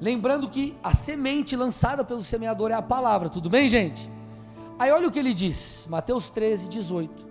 [0.00, 4.10] Lembrando que a semente lançada pelo semeador é a palavra, tudo bem, gente?
[4.78, 7.28] Aí olha o que ele diz, Mateus 13, 18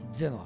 [0.00, 0.44] e 19.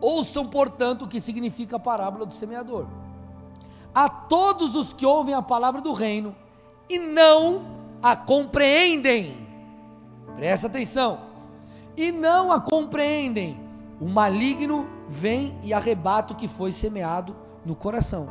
[0.00, 2.88] Ouçam, portanto, o que significa a parábola do semeador.
[3.94, 6.34] A todos os que ouvem a palavra do reino
[6.88, 7.62] e não
[8.02, 9.46] a compreendem,
[10.34, 11.20] presta atenção,
[11.96, 13.69] e não a compreendem,
[14.00, 18.26] o maligno vem e arrebata o que foi semeado no coração.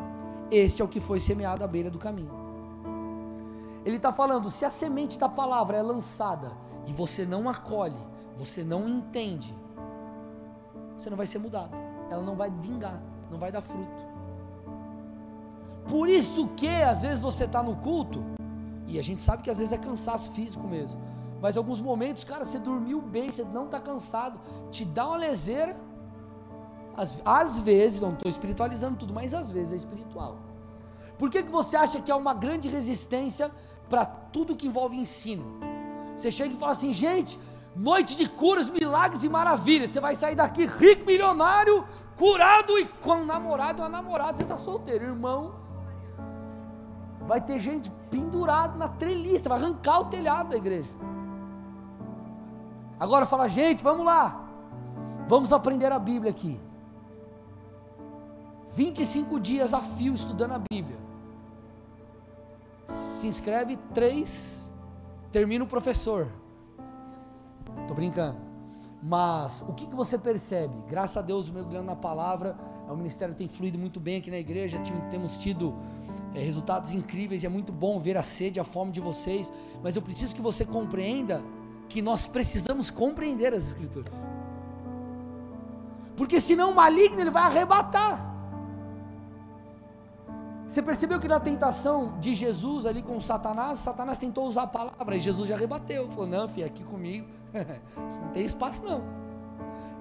[0.50, 2.32] Este é o que foi semeado à beira do caminho.
[3.86, 6.52] Ele está falando: se a semente da palavra é lançada
[6.88, 8.00] e você não acolhe,
[8.36, 9.56] você não entende,
[10.98, 11.72] você não vai ser mudado,
[12.10, 14.10] ela não vai vingar, não vai dar fruto.
[15.88, 18.24] Por isso que às vezes você está no culto,
[18.88, 21.00] e a gente sabe que às vezes é cansaço físico mesmo,
[21.42, 25.76] mas alguns momentos, cara, você dormiu bem, você não está cansado, te dá uma leseira.
[26.96, 30.38] Às, às vezes, não estou espiritualizando tudo, mas às vezes é espiritual.
[31.18, 33.52] Por que, que você acha que é uma grande resistência
[33.90, 35.46] para tudo que envolve ensino?
[36.16, 37.40] Você chega e fala assim, gente,
[37.76, 39.92] noite de curas, milagres e maravilhas.
[39.92, 41.86] Você vai sair daqui rico, milionário,
[42.18, 45.56] curado e com namorado uma namorada, você está solteiro, irmão.
[47.26, 50.94] Vai ter gente pendurada na treliça, vai arrancar o telhado da igreja.
[53.00, 54.48] Agora fala, gente, vamos lá.
[55.28, 56.60] Vamos aprender a Bíblia aqui.
[58.76, 60.98] 25 dias a fio estudando a Bíblia.
[63.20, 64.72] Se inscreve três,
[65.32, 66.28] termina o professor.
[67.82, 68.38] Estou brincando.
[69.02, 70.74] Mas o que, que você percebe?
[70.90, 72.58] Graças a Deus, mergulhando na palavra,
[72.90, 74.78] o ministério tem fluído muito bem aqui na igreja,
[75.10, 75.74] temos tido
[76.34, 79.54] é, resultados incríveis e é muito bom ver a sede, a fome de vocês.
[79.82, 81.42] Mas eu preciso que você compreenda
[81.90, 84.14] que nós precisamos compreender as Escrituras.
[86.16, 88.28] Porque senão o maligno ele vai arrebatar.
[90.68, 95.16] Você percebeu que na tentação de Jesus ali com Satanás, Satanás tentou usar a palavra
[95.16, 96.08] e Jesus já rebateu.
[96.12, 99.02] Falou: Não, filho, aqui comigo, você não tem espaço não.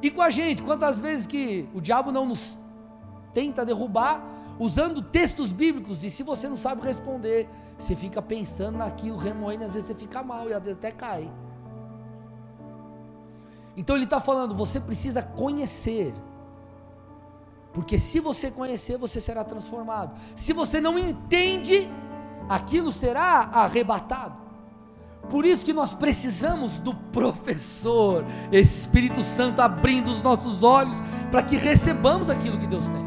[0.03, 2.59] E com a gente, quantas vezes que o diabo não nos
[3.33, 4.23] tenta derrubar,
[4.59, 7.49] usando textos bíblicos, e se você não sabe responder,
[7.79, 11.31] você fica pensando naquilo, remoendo, às vezes você fica mal e até cai.
[13.79, 16.13] Então ele está falando, você precisa conhecer.
[17.73, 20.17] Porque se você conhecer, você será transformado.
[20.35, 21.89] Se você não entende,
[22.49, 24.37] aquilo será arrebatado.
[25.31, 30.97] Por isso que nós precisamos do professor, Espírito Santo abrindo os nossos olhos
[31.31, 33.07] para que recebamos aquilo que Deus tem.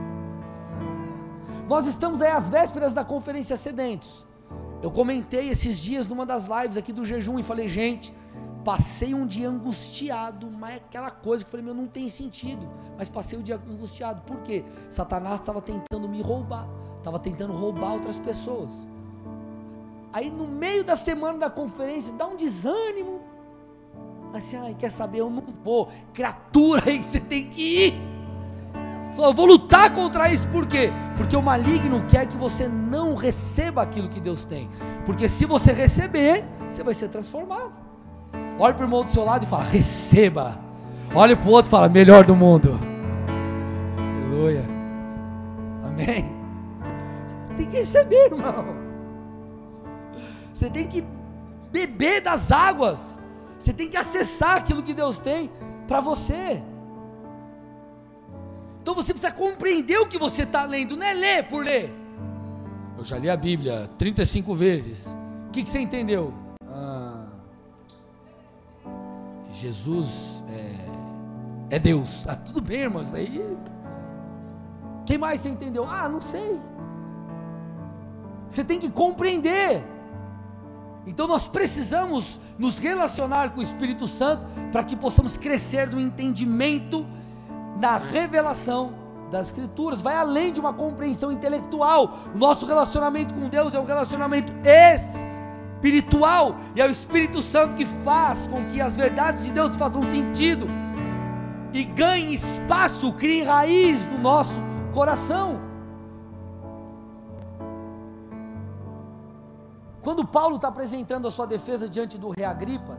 [1.68, 4.26] Nós estamos aí às vésperas da conferência Sedentos.
[4.82, 8.14] Eu comentei esses dias numa das lives aqui do jejum e falei, gente,
[8.64, 12.68] Passei um dia angustiado, mas aquela coisa que eu falei, meu, não tem sentido.
[12.98, 14.22] Mas passei o dia angustiado.
[14.22, 14.64] Por quê?
[14.90, 18.88] Satanás estava tentando me roubar, estava tentando roubar outras pessoas.
[20.14, 23.22] Aí no meio da semana da conferência, dá um desânimo.
[24.34, 25.20] Assim, ai, quer saber?
[25.20, 25.90] Eu não vou.
[26.14, 28.12] Criatura aí, você tem que ir.
[29.16, 30.90] Falou, eu vou lutar contra isso, por quê?
[31.18, 34.70] Porque o maligno quer que você não receba aquilo que Deus tem.
[35.06, 37.91] Porque se você receber, você vai ser transformado.
[38.62, 40.60] Olhe para o irmão do seu lado e fala: receba.
[41.16, 42.80] Olhe para o outro e fala: melhor do mundo.
[43.98, 44.64] Aleluia.
[45.84, 46.32] Amém.
[47.58, 48.76] Tem que receber, irmão.
[50.54, 51.04] Você tem que
[51.72, 53.20] beber das águas.
[53.58, 55.50] Você tem que acessar aquilo que Deus tem
[55.88, 56.62] para você.
[58.80, 61.92] Então você precisa compreender o que você está lendo, não é ler por ler.
[62.96, 65.08] Eu já li a Bíblia 35 vezes.
[65.48, 66.32] O que, que você entendeu?
[69.62, 72.28] Jesus é, é Deus.
[72.28, 73.14] Ah, tudo bem, irmãos.
[73.14, 73.46] Aí.
[75.06, 75.88] Quem mais você entendeu?
[75.88, 76.60] Ah, não sei.
[78.50, 79.84] Você tem que compreender.
[81.06, 87.06] Então nós precisamos nos relacionar com o Espírito Santo para que possamos crescer no entendimento,
[87.80, 88.94] na revelação
[89.30, 90.02] das Escrituras.
[90.02, 92.18] Vai além de uma compreensão intelectual.
[92.34, 95.30] O nosso relacionamento com Deus é um relacionamento espiritual
[95.82, 100.04] espiritual, e é o Espírito Santo que faz com que as verdades de Deus façam
[100.04, 100.68] sentido
[101.74, 104.62] e ganhem espaço, criem raiz no nosso
[104.94, 105.60] coração.
[110.04, 112.98] Quando Paulo está apresentando a sua defesa diante do rei Agripa,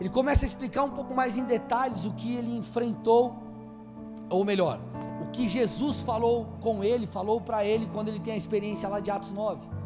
[0.00, 3.36] ele começa a explicar um pouco mais em detalhes o que ele enfrentou,
[4.28, 4.80] ou melhor,
[5.22, 8.98] o que Jesus falou com ele, falou para ele quando ele tem a experiência lá
[9.00, 9.77] de Atos 9.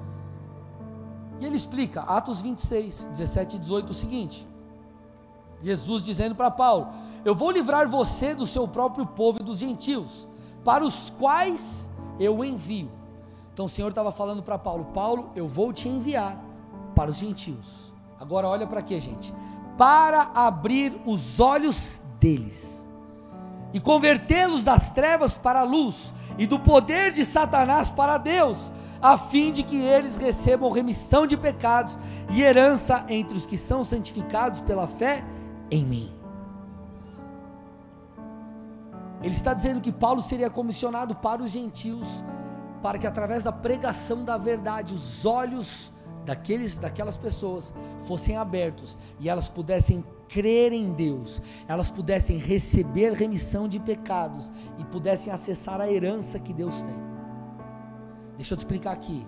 [1.43, 4.47] E ele explica, Atos 26, 17 e 18, o seguinte:
[5.61, 6.87] Jesus dizendo para Paulo:
[7.25, 10.29] Eu vou livrar você do seu próprio povo e dos gentios,
[10.65, 11.91] para os quais
[12.21, 12.89] eu envio.
[13.53, 16.41] Então o Senhor estava falando para Paulo: Paulo, eu vou te enviar
[16.95, 17.93] para os gentios.
[18.21, 19.35] Agora olha para quê, gente?
[19.77, 22.81] Para abrir os olhos deles
[23.73, 28.73] e convertê-los das trevas para a luz e do poder de Satanás para Deus,
[29.03, 31.99] a fim de que eles recebam remissão de pecados
[32.31, 35.25] e herança entre os que são santificados pela fé
[35.69, 36.13] em mim.
[39.21, 42.25] Ele está dizendo que Paulo seria comissionado para os gentios,
[42.81, 45.93] para que através da pregação da verdade os olhos
[46.25, 47.75] daqueles, daquelas pessoas
[48.05, 54.85] fossem abertos e elas pudessem crer em Deus, elas pudessem receber remissão de pecados e
[54.85, 57.12] pudessem acessar a herança que Deus tem.
[58.43, 59.25] Deixa eu te explicar aqui.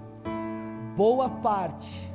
[0.96, 2.12] Boa parte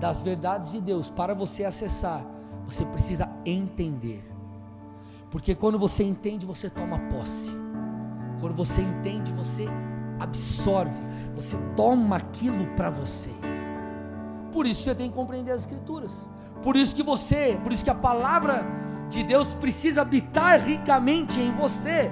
[0.00, 2.24] das verdades de Deus para você acessar,
[2.64, 4.24] você precisa entender.
[5.30, 7.50] Porque quando você entende, você toma posse.
[8.40, 9.66] Quando você entende, você
[10.18, 10.98] absorve.
[11.34, 13.28] Você toma aquilo para você.
[14.52, 16.30] Por isso você tem que compreender as escrituras.
[16.62, 18.64] Por isso que você, por isso que a palavra
[19.10, 22.10] de Deus precisa habitar ricamente em você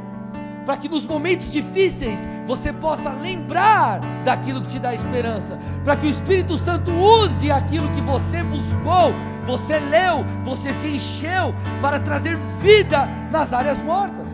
[0.64, 6.06] para que nos momentos difíceis você possa lembrar daquilo que te dá esperança, para que
[6.06, 9.12] o Espírito Santo use aquilo que você buscou,
[9.44, 14.28] você leu, você se encheu para trazer vida nas áreas mortas.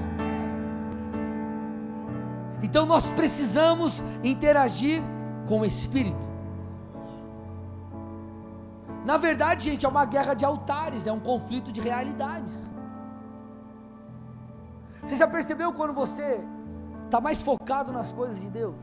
[2.62, 5.02] Então nós precisamos interagir
[5.46, 6.28] com o Espírito.
[9.04, 12.68] Na verdade, gente, é uma guerra de altares, é um conflito de realidades.
[15.02, 16.40] Você já percebeu quando você
[17.04, 18.76] está mais focado nas coisas de Deus?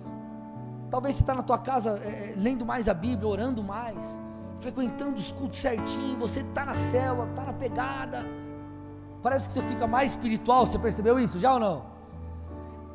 [0.89, 4.22] Talvez você está na tua casa é, lendo mais a Bíblia, orando mais,
[4.59, 8.26] frequentando os cultos certinho, você está na célula, está na pegada.
[9.22, 11.86] Parece que você fica mais espiritual, você percebeu isso já ou não?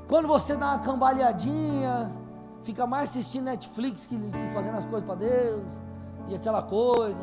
[0.09, 2.13] Quando você dá uma cambaleadinha,
[2.63, 5.81] fica mais assistindo Netflix que, que fazendo as coisas para Deus,
[6.29, 7.23] e aquela coisa.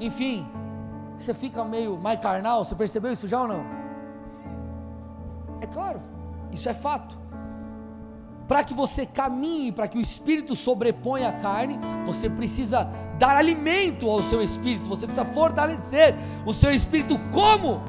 [0.00, 0.46] Enfim,
[1.16, 3.83] você fica meio mais carnal, você percebeu isso já ou não?
[5.64, 6.02] É claro,
[6.52, 7.18] isso é fato.
[8.46, 12.86] Para que você caminhe, para que o espírito sobreponha a carne, você precisa
[13.18, 17.80] dar alimento ao seu espírito, você precisa fortalecer o seu espírito como?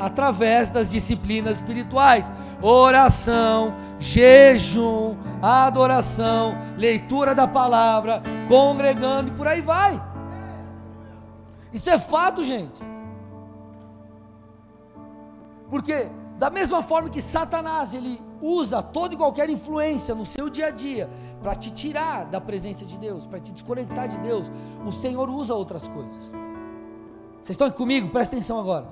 [0.00, 10.02] Através das disciplinas espirituais: oração, jejum, adoração, leitura da palavra, congregando e por aí vai.
[11.72, 12.80] Isso é fato, gente.
[15.70, 20.66] Porque da mesma forma que Satanás, ele usa toda e qualquer influência no seu dia
[20.66, 21.08] a dia
[21.40, 24.50] para te tirar da presença de Deus, para te desconectar de Deus,
[24.84, 26.16] o Senhor usa outras coisas.
[27.36, 28.08] Vocês estão aqui comigo?
[28.08, 28.86] Presta atenção agora.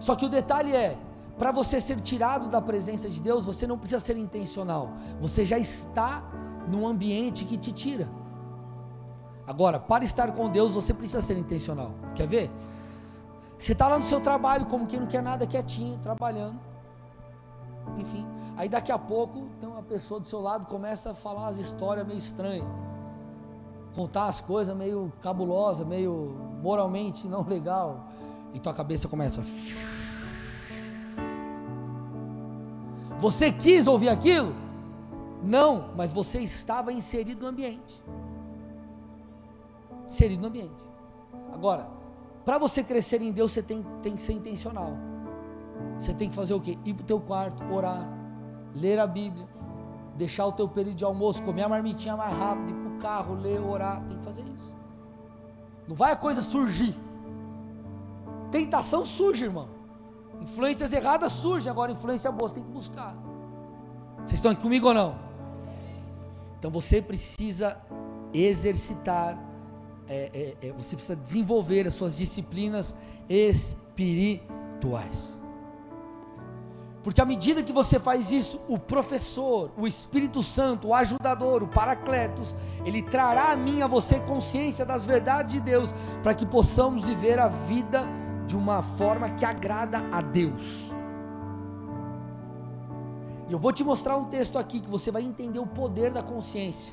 [0.00, 0.98] Só que o detalhe é,
[1.38, 4.90] para você ser tirado da presença de Deus, você não precisa ser intencional.
[5.20, 6.24] Você já está
[6.66, 8.08] num ambiente que te tira.
[9.46, 11.92] Agora, para estar com Deus, você precisa ser intencional.
[12.14, 12.50] Quer ver?
[13.58, 16.69] Você está lá no seu trabalho, como quem não quer nada, quietinho, trabalhando
[17.98, 18.26] enfim.
[18.56, 22.06] Aí daqui a pouco tem uma pessoa do seu lado começa a falar umas histórias
[22.06, 22.66] meio estranhas,
[23.94, 28.06] contar as coisas meio cabulosa, meio moralmente não legal,
[28.52, 29.42] e tua cabeça começa.
[33.18, 34.54] Você quis ouvir aquilo?
[35.42, 38.02] Não, mas você estava inserido no ambiente.
[40.08, 40.74] Inserido no ambiente.
[41.52, 41.88] Agora,
[42.44, 44.92] para você crescer em Deus, você tem, tem que ser intencional.
[46.00, 46.78] Você tem que fazer o quê?
[46.84, 48.08] Ir para o teu quarto, orar,
[48.74, 49.46] ler a Bíblia,
[50.16, 53.34] deixar o teu período de almoço, comer a marmitinha mais rápido, ir para o carro,
[53.34, 54.02] ler, orar.
[54.08, 54.74] Tem que fazer isso.
[55.86, 56.96] Não vai a coisa surgir.
[58.50, 59.68] Tentação surge, irmão.
[60.40, 63.14] Influências erradas surgem, agora influência boa você tem que buscar.
[64.20, 65.18] Vocês estão aqui comigo ou não?
[66.58, 67.76] Então você precisa
[68.32, 69.38] exercitar,
[70.08, 72.96] é, é, é, você precisa desenvolver as suas disciplinas
[73.28, 75.39] espirituais.
[77.02, 81.68] Porque à medida que você faz isso, o professor, o Espírito Santo, o ajudador, o
[81.68, 86.44] Paracletos, ele trará a mim e a você consciência das verdades de Deus, para que
[86.44, 88.04] possamos viver a vida
[88.46, 90.92] de uma forma que agrada a Deus.
[93.48, 96.22] E eu vou te mostrar um texto aqui que você vai entender o poder da
[96.22, 96.92] consciência,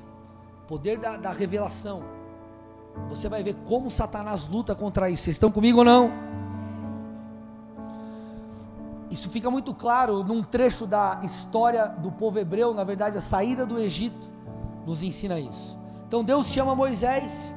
[0.63, 2.01] o poder da, da revelação.
[3.09, 5.23] Você vai ver como Satanás luta contra isso.
[5.23, 6.26] Vocês estão comigo ou não?
[9.09, 13.65] Isso fica muito claro num trecho da história do povo hebreu, na verdade, a saída
[13.65, 14.27] do Egito
[14.85, 15.77] nos ensina isso.
[16.07, 17.53] Então Deus chama Moisés,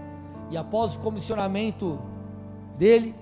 [0.48, 2.00] e após o comissionamento
[2.76, 3.14] dele,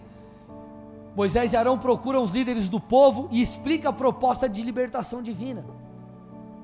[1.16, 5.64] Moisés e Arão procuram os líderes do povo e explica a proposta de libertação divina.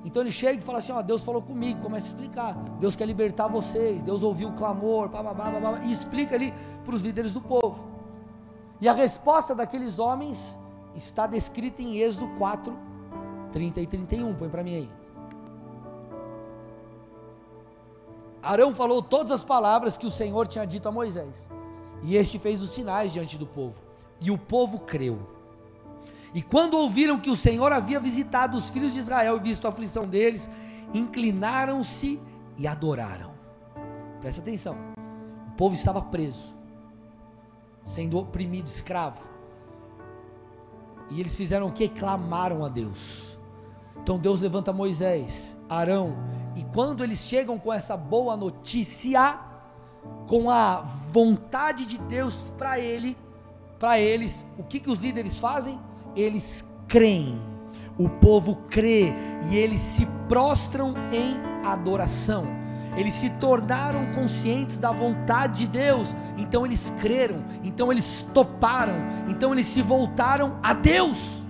[0.03, 2.53] Então ele chega e fala assim: ó, Deus falou comigo, começa a explicar.
[2.79, 6.53] Deus quer libertar vocês, Deus ouviu o clamor, blá, blá, e explica ali
[6.83, 7.83] para os líderes do povo.
[8.79, 10.57] E a resposta daqueles homens
[10.95, 12.77] está descrita em Êxodo 4,
[13.51, 14.35] 30 e 31.
[14.35, 14.89] Põe para mim aí.
[18.41, 21.49] Arão falou todas as palavras que o Senhor tinha dito a Moisés.
[22.03, 23.81] E este fez os sinais diante do povo.
[24.21, 25.19] E o povo creu.
[26.33, 29.69] E quando ouviram que o Senhor havia visitado os filhos de Israel e visto a
[29.69, 30.49] aflição deles,
[30.93, 32.19] inclinaram-se
[32.57, 33.31] e adoraram.
[34.19, 34.75] Presta atenção.
[35.47, 36.53] O povo estava preso,
[37.85, 39.34] sendo oprimido, escravo.
[41.11, 41.87] E eles fizeram o que?
[41.87, 43.37] Clamaram a Deus.
[44.01, 46.15] Então Deus levanta Moisés, Arão
[46.55, 49.37] e quando eles chegam com essa boa notícia,
[50.25, 50.81] com a
[51.11, 53.17] vontade de Deus para ele,
[53.77, 55.77] para eles, o que, que os líderes fazem?
[56.15, 57.41] Eles creem.
[57.97, 59.13] O povo crê
[59.51, 62.45] e eles se prostram em adoração.
[62.95, 68.95] Eles se tornaram conscientes da vontade de Deus, então eles creram, então eles toparam,
[69.27, 71.43] então eles se voltaram a Deus.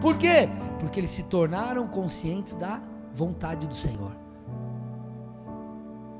[0.00, 0.48] Por quê?
[0.80, 2.80] Porque eles se tornaram conscientes da
[3.12, 4.12] vontade do Senhor.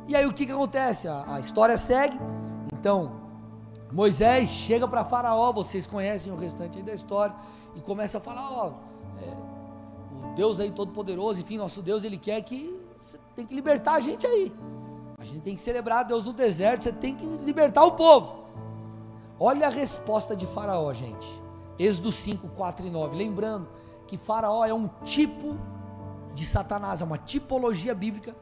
[0.06, 1.08] E aí o que, que acontece?
[1.08, 2.18] A, a história segue.
[2.72, 3.24] Então,
[3.90, 7.34] Moisés chega para Faraó, vocês conhecem o restante da história,
[7.74, 8.72] e começa a falar: ó,
[9.20, 12.83] é, o Deus aí todo-poderoso, enfim, nosso Deus, ele quer que
[13.34, 14.52] tem que libertar a gente aí.
[15.18, 18.44] A gente tem que celebrar Deus no deserto, você tem que libertar o povo.
[19.38, 21.26] Olha a resposta de Faraó, gente.
[21.78, 23.16] Êxodo 5, 4 e 9.
[23.16, 23.68] Lembrando
[24.06, 25.58] que Faraó é um tipo
[26.34, 28.34] de Satanás, é uma tipologia bíblica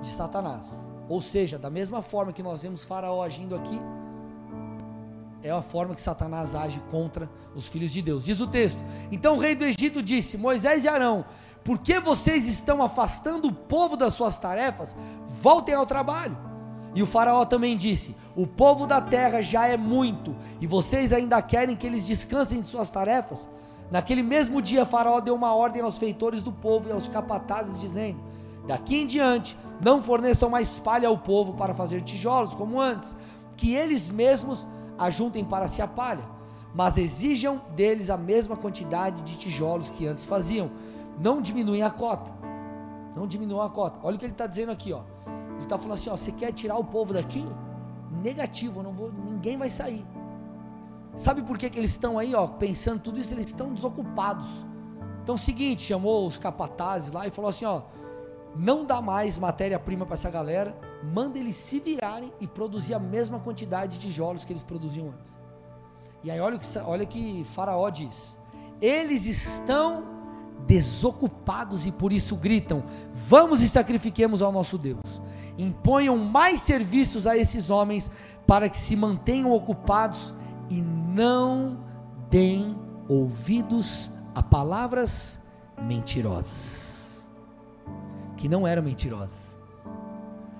[0.00, 0.68] de Satanás.
[1.08, 3.80] Ou seja, da mesma forma que nós vemos Faraó agindo aqui,
[5.42, 8.24] é a forma que Satanás age contra os filhos de Deus.
[8.24, 11.24] Diz o texto: Então o rei do Egito disse: Moisés e Arão,
[11.66, 14.94] por que vocês estão afastando o povo das suas tarefas?
[15.26, 16.38] Voltem ao trabalho.
[16.94, 21.42] E o Faraó também disse: O povo da terra já é muito, e vocês ainda
[21.42, 23.50] querem que eles descansem de suas tarefas?
[23.90, 28.20] Naquele mesmo dia, Faraó deu uma ordem aos feitores do povo e aos capatazes, dizendo:
[28.64, 33.16] Daqui em diante, não forneçam mais palha ao povo para fazer tijolos, como antes,
[33.56, 36.24] que eles mesmos ajuntem para si a palha,
[36.72, 40.70] mas exijam deles a mesma quantidade de tijolos que antes faziam.
[41.18, 42.32] Não diminuem a cota.
[43.14, 43.98] Não diminuam a cota.
[44.02, 45.02] Olha o que ele está dizendo aqui, ó.
[45.54, 47.44] Ele está falando assim, ó, você quer tirar o povo daqui?
[48.22, 50.04] Negativo, não vou, ninguém vai sair.
[51.16, 53.32] Sabe por que, que eles estão aí, ó, pensando tudo isso?
[53.32, 54.66] Eles estão desocupados.
[55.22, 57.82] Então, seguinte, chamou os capatazes lá e falou assim, ó,
[58.54, 63.40] não dá mais matéria-prima para essa galera, manda eles se virarem e produzir a mesma
[63.40, 65.38] quantidade de tijolos que eles produziam antes.
[66.22, 68.38] E aí olha que, olha que Faraó diz:
[68.80, 70.15] eles estão
[70.66, 75.20] desocupados e por isso gritam: vamos e sacrifiquemos ao nosso Deus.
[75.58, 78.10] Imponham mais serviços a esses homens
[78.46, 80.34] para que se mantenham ocupados
[80.68, 81.78] e não
[82.30, 82.76] deem
[83.08, 85.38] ouvidos a palavras
[85.82, 87.24] mentirosas,
[88.36, 89.58] que não eram mentirosas.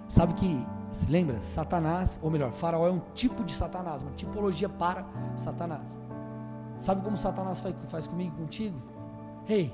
[0.08, 1.40] Sabe que, se lembra?
[1.40, 5.04] Satanás, ou melhor, Faraó é um tipo de Satanás, uma tipologia para
[5.36, 5.98] Satanás.
[6.78, 8.80] Sabe como Satanás faz, comigo contigo?
[9.48, 9.72] Ei, hey,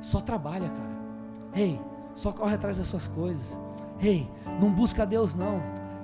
[0.00, 1.00] só trabalha, cara.
[1.54, 1.80] Ei, hey,
[2.14, 3.60] só corre atrás das suas coisas.
[4.00, 5.60] Ei, hey, não busca Deus não.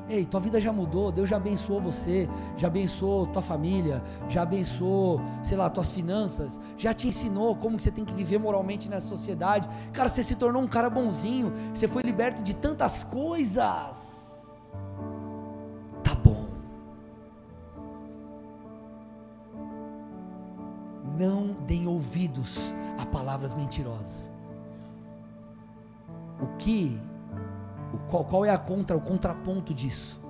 [0.09, 5.21] Ei, tua vida já mudou, Deus já abençoou você, já abençoou tua família, já abençoou,
[5.43, 9.09] sei lá, tuas finanças, já te ensinou como que você tem que viver moralmente nessa
[9.09, 9.69] sociedade.
[9.93, 13.57] Cara, você se tornou um cara bonzinho, você foi liberto de tantas coisas.
[16.05, 16.47] Tá bom.
[21.19, 24.31] Não deem ouvidos a palavras mentirosas.
[26.41, 26.99] O que
[28.09, 30.21] qual, qual é a contra, o contraponto disso?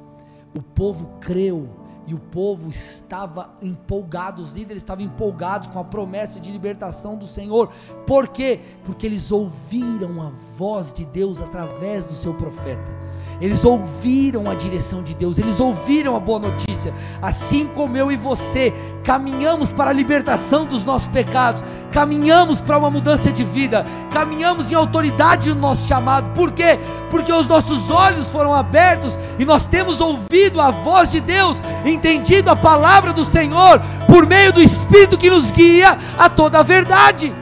[0.55, 1.69] O povo creu
[2.07, 7.27] e o povo estava empolgado, os líderes estavam empolgados com a promessa de libertação do
[7.27, 7.69] Senhor.
[8.07, 8.61] Por quê?
[8.85, 12.93] Porque eles ouviram a voz de Deus através do seu profeta.
[13.41, 16.93] Eles ouviram a direção de Deus, eles ouviram a boa notícia.
[17.21, 18.73] Assim como eu e você
[19.05, 21.63] caminhamos para a libertação dos nossos pecados,
[21.93, 26.31] caminhamos para uma mudança de vida, caminhamos em autoridade no nosso chamado.
[26.35, 26.79] Por quê?
[27.11, 32.51] Porque os nossos olhos foram abertos e nós temos ouvido a voz de Deus, entendido
[32.51, 37.33] a palavra do Senhor por meio do Espírito que nos guia a toda a verdade.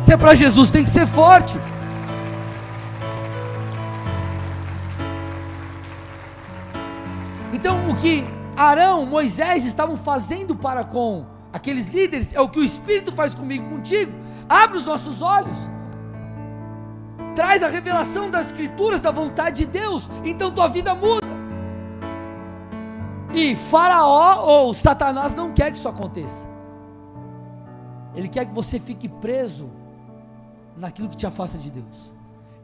[0.00, 1.58] Se é para Jesus, tem que ser forte.
[7.58, 8.24] Então, o que
[8.56, 13.68] Arão, Moisés estavam fazendo para com aqueles líderes, é o que o Espírito faz comigo,
[13.68, 14.12] contigo.
[14.48, 15.58] Abre os nossos olhos,
[17.34, 21.26] traz a revelação das Escrituras, da vontade de Deus, então tua vida muda.
[23.34, 26.48] E Faraó ou Satanás não quer que isso aconteça.
[28.14, 29.68] Ele quer que você fique preso
[30.76, 32.17] naquilo que te afasta de Deus.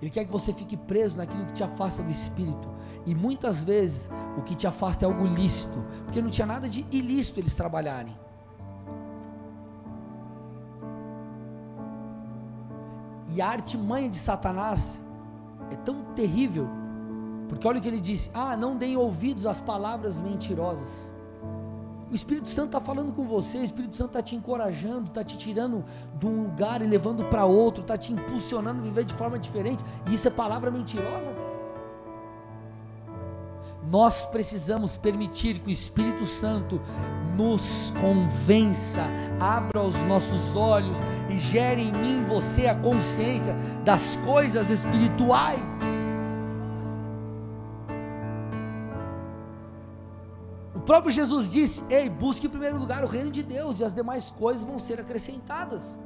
[0.04, 2.68] Ele quer que você fique preso naquilo que te afasta do Espírito.
[3.06, 6.84] E muitas vezes o que te afasta é algo lícito, porque não tinha nada de
[6.90, 8.14] ilícito eles trabalharem.
[13.32, 15.02] E a artimanha de Satanás
[15.70, 16.68] é tão terrível,
[17.48, 21.13] porque olha o que ele disse: Ah, não deem ouvidos às palavras mentirosas.
[22.10, 25.36] O Espírito Santo está falando com você, o Espírito Santo está te encorajando, está te
[25.36, 25.84] tirando
[26.18, 29.84] de um lugar e levando para outro, está te impulsionando a viver de forma diferente,
[30.08, 31.32] e isso é palavra mentirosa?
[33.90, 36.80] Nós precisamos permitir que o Espírito Santo
[37.36, 39.02] nos convença,
[39.38, 40.96] abra os nossos olhos
[41.30, 45.60] e gere em mim, em você, a consciência das coisas espirituais.
[50.84, 54.30] Próprio Jesus disse: Ei, busque em primeiro lugar o reino de Deus e as demais
[54.30, 55.98] coisas vão ser acrescentadas.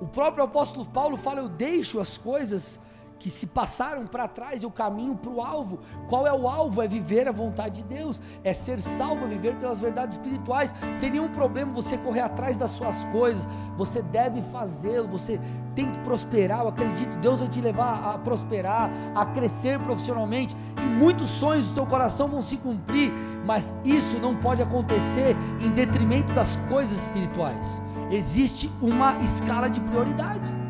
[0.00, 2.80] O próprio apóstolo Paulo fala: Eu deixo as coisas
[3.18, 5.80] que se passaram para trás o caminho para o alvo.
[6.08, 6.82] Qual é o alvo?
[6.82, 10.74] É viver a vontade de Deus, é ser salvo, é viver pelas verdades espirituais.
[11.00, 15.40] Tem nenhum problema você correr atrás das suas coisas, você deve fazê-lo, você
[15.74, 16.60] tem que prosperar.
[16.60, 21.74] Eu acredito, Deus vai te levar a prosperar, a crescer profissionalmente, e muitos sonhos do
[21.74, 23.12] seu coração vão se cumprir,
[23.44, 27.82] mas isso não pode acontecer em detrimento das coisas espirituais.
[28.10, 30.65] Existe uma escala de prioridade.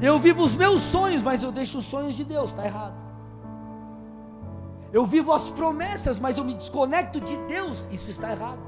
[0.00, 2.94] Eu vivo os meus sonhos, mas eu deixo os sonhos de Deus, está errado.
[4.92, 8.60] Eu vivo as promessas, mas eu me desconecto de Deus, isso está errado.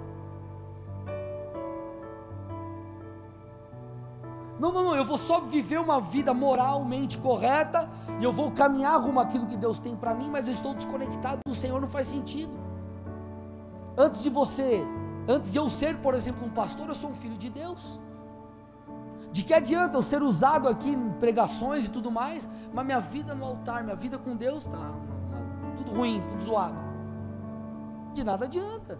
[4.58, 9.00] Não, não, não, eu vou só viver uma vida moralmente correta e eu vou caminhar
[9.00, 12.08] rumo àquilo que Deus tem para mim, mas eu estou desconectado do Senhor, não faz
[12.08, 12.52] sentido.
[13.96, 14.84] Antes de você,
[15.28, 18.00] antes de eu ser, por exemplo, um pastor, eu sou um filho de Deus.
[19.32, 23.34] De que adianta eu ser usado aqui em pregações e tudo mais, mas minha vida
[23.34, 24.94] no altar, minha vida com Deus está
[25.76, 26.78] tudo ruim, tudo zoado.
[28.14, 28.98] De nada adianta.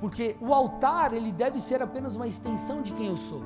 [0.00, 3.42] Porque o altar, ele deve ser apenas uma extensão de quem eu sou.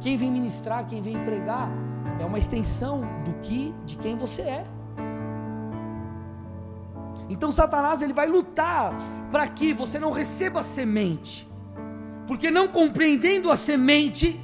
[0.00, 1.70] Quem vem ministrar, quem vem pregar,
[2.20, 4.64] é uma extensão do que, de quem você é.
[7.28, 8.92] Então Satanás ele vai lutar
[9.30, 11.48] para que você não receba semente
[12.26, 14.40] porque não compreendendo a semente,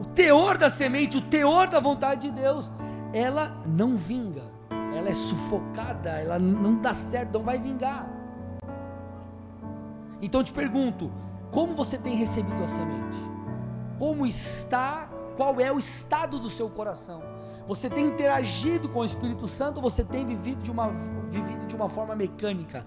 [0.00, 2.70] o teor da semente, o teor da vontade de Deus,
[3.12, 4.44] ela não vinga,
[4.94, 8.08] ela é sufocada, ela não dá certo, não vai vingar.
[10.20, 11.10] Então te pergunto,
[11.50, 13.16] como você tem recebido a semente?
[13.98, 17.22] Como está, qual é o estado do seu coração?
[17.66, 20.88] Você tem interagido com o Espírito Santo ou você tem vivido de uma,
[21.28, 22.86] vivido de uma forma mecânica?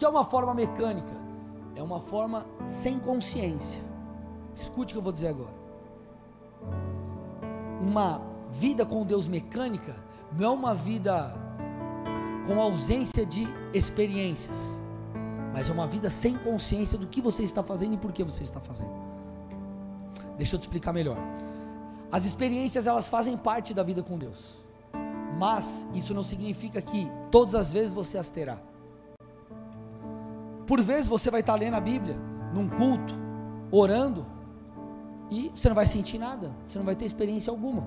[0.00, 1.14] Que é uma forma mecânica?
[1.76, 3.82] É uma forma sem consciência.
[4.54, 5.52] Escute o que eu vou dizer agora.
[7.82, 9.94] Uma vida com Deus mecânica
[10.32, 11.34] não é uma vida
[12.46, 14.82] com ausência de experiências,
[15.52, 18.42] mas é uma vida sem consciência do que você está fazendo e por que você
[18.42, 18.94] está fazendo.
[20.38, 21.18] Deixa eu te explicar melhor.
[22.10, 24.64] As experiências elas fazem parte da vida com Deus,
[25.38, 28.69] mas isso não significa que todas as vezes você as terá.
[30.70, 32.16] Por vezes você vai estar lendo a Bíblia,
[32.54, 33.12] num culto,
[33.72, 34.24] orando,
[35.28, 37.84] e você não vai sentir nada, você não vai ter experiência alguma.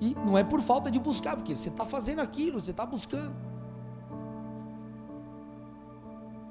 [0.00, 3.34] E não é por falta de buscar, porque você está fazendo aquilo, você está buscando.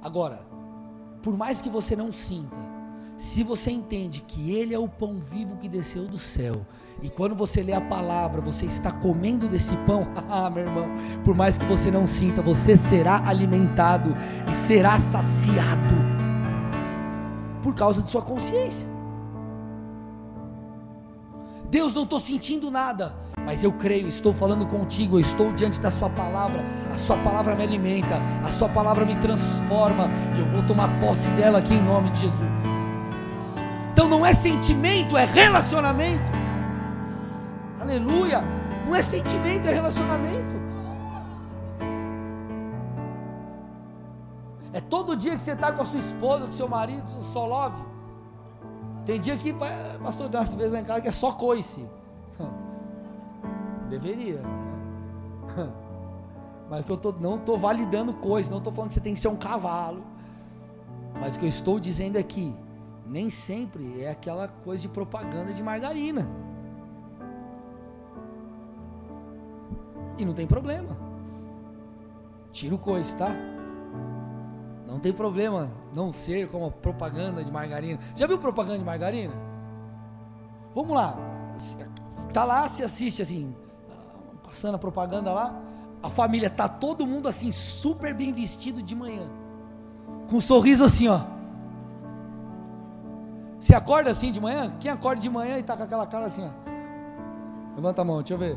[0.02, 0.46] Agora,
[1.22, 2.58] por mais que você não sinta,
[3.24, 6.66] se você entende que Ele é o pão vivo que desceu do céu,
[7.02, 10.06] e quando você lê a palavra, você está comendo desse pão,
[10.54, 10.88] meu irmão,
[11.24, 14.14] por mais que você não sinta, você será alimentado
[14.52, 15.96] e será saciado
[17.64, 18.86] por causa de sua consciência.
[21.70, 25.90] Deus, não estou sentindo nada, mas eu creio, estou falando contigo, eu estou diante da
[25.90, 26.62] Sua palavra,
[26.92, 31.30] a Sua palavra me alimenta, a Sua palavra me transforma, e eu vou tomar posse
[31.32, 32.73] dela aqui em nome de Jesus.
[34.04, 36.30] Então não é sentimento, é relacionamento.
[37.80, 38.44] Aleluia.
[38.86, 40.58] Não é sentimento, é relacionamento.
[44.74, 47.82] É todo dia que você está com a sua esposa, com seu marido, só love.
[49.06, 49.56] Tem dia que,
[50.04, 51.88] pastor, às vezes lá em casa que é só coice.
[53.88, 54.42] deveria.
[56.70, 59.22] Mas que eu tô, não estou validando coisas, não estou falando que você tem que
[59.22, 60.04] ser um cavalo.
[61.22, 62.54] Mas o que eu estou dizendo é que
[63.06, 66.28] nem sempre é aquela coisa de propaganda de margarina.
[70.18, 70.98] E não tem problema.
[72.52, 73.30] Tira o coisa, tá?
[74.88, 78.00] Não tem problema não ser como propaganda de margarina.
[78.16, 79.34] Já viu propaganda de margarina?
[80.76, 81.18] Vamos lá.
[82.32, 83.56] Tá lá, se assiste assim,
[84.44, 85.60] passando a propaganda lá.
[86.02, 89.28] A família tá todo mundo assim super bem vestido de manhã.
[90.30, 91.33] Com um sorriso assim, ó.
[93.74, 94.70] Você acorda assim de manhã?
[94.80, 97.76] Quem acorda de manhã e tá com aquela cara assim, ó?
[97.76, 98.56] Levanta a mão, deixa eu ver.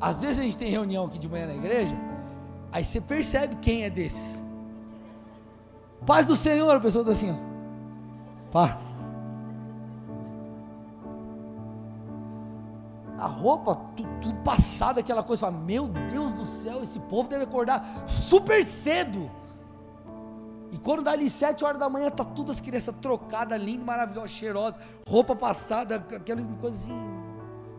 [0.00, 1.96] Às vezes a gente tem reunião aqui de manhã na igreja,
[2.70, 4.44] aí você percebe quem é desses.
[6.06, 8.52] Paz do Senhor, a pessoa está assim, ó.
[8.52, 8.76] Paz.
[13.18, 17.42] A roupa, tudo, tudo passada, aquela coisa, fala, meu Deus do céu, esse povo deve
[17.42, 19.28] acordar super cedo.
[20.70, 24.30] E quando dá ali sete horas da manhã, tá tudo as crianças trocadas, lindas, maravilhosas,
[24.30, 26.92] cheirosas, roupa passada, aquela assim.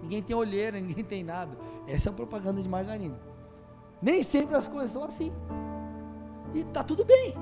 [0.01, 1.57] Ninguém tem olheira, ninguém tem nada.
[1.87, 3.19] Essa é a propaganda de margarina.
[4.01, 5.31] Nem sempre as coisas são assim.
[6.53, 7.35] E tá tudo bem.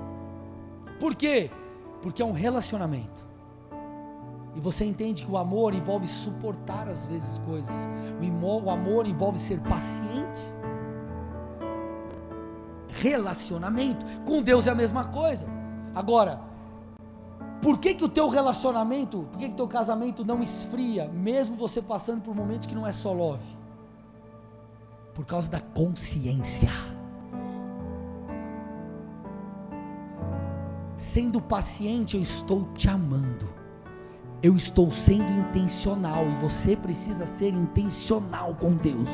[1.00, 1.50] Por quê?
[2.02, 3.26] Porque é um relacionamento.
[4.56, 7.76] E você entende que o amor envolve suportar às vezes coisas.
[8.20, 10.42] O amor envolve ser paciente.
[13.02, 14.06] Relacionamento.
[14.26, 15.48] Com Deus é a mesma coisa.
[15.94, 16.42] Agora,
[17.62, 21.82] por que, que o teu relacionamento, por que, o teu casamento não esfria, mesmo você
[21.82, 23.58] passando por momentos que não é só love?
[25.14, 26.70] Por causa da consciência.
[30.96, 33.57] Sendo paciente, eu estou te amando.
[34.42, 39.10] Eu estou sendo intencional e você precisa ser intencional com Deus.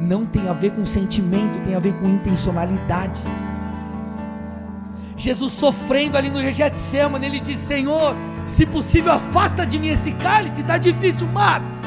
[0.00, 3.20] Não tem a ver com sentimento, tem a ver com intencionalidade.
[5.16, 8.16] Jesus sofrendo ali no Getsemane, ele diz: Senhor,
[8.48, 11.84] se possível, afasta de mim esse cálice, está difícil, mas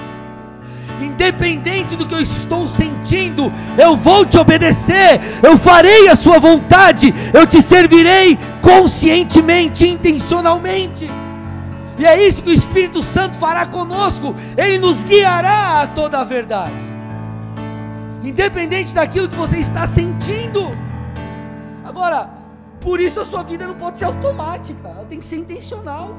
[1.02, 7.14] independente do que eu estou sentindo, eu vou te obedecer, eu farei a sua vontade,
[7.34, 11.27] eu te servirei conscientemente, intencionalmente.
[11.98, 16.24] E é isso que o Espírito Santo fará conosco, ele nos guiará a toda a
[16.24, 16.76] verdade.
[18.24, 20.62] Independente daquilo que você está sentindo.
[21.84, 22.30] Agora,
[22.80, 26.16] por isso a sua vida não pode ser automática, ela tem que ser intencional.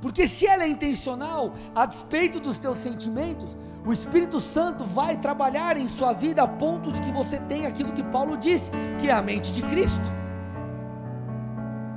[0.00, 5.76] Porque se ela é intencional, a despeito dos teus sentimentos, o Espírito Santo vai trabalhar
[5.76, 9.12] em sua vida a ponto de que você tenha aquilo que Paulo disse, que é
[9.12, 10.22] a mente de Cristo.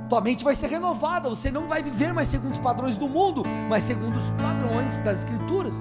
[0.08, 3.44] Tua mente vai ser renovada, você não vai viver mais segundo os padrões do mundo,
[3.68, 5.74] mas segundo os padrões das Escrituras.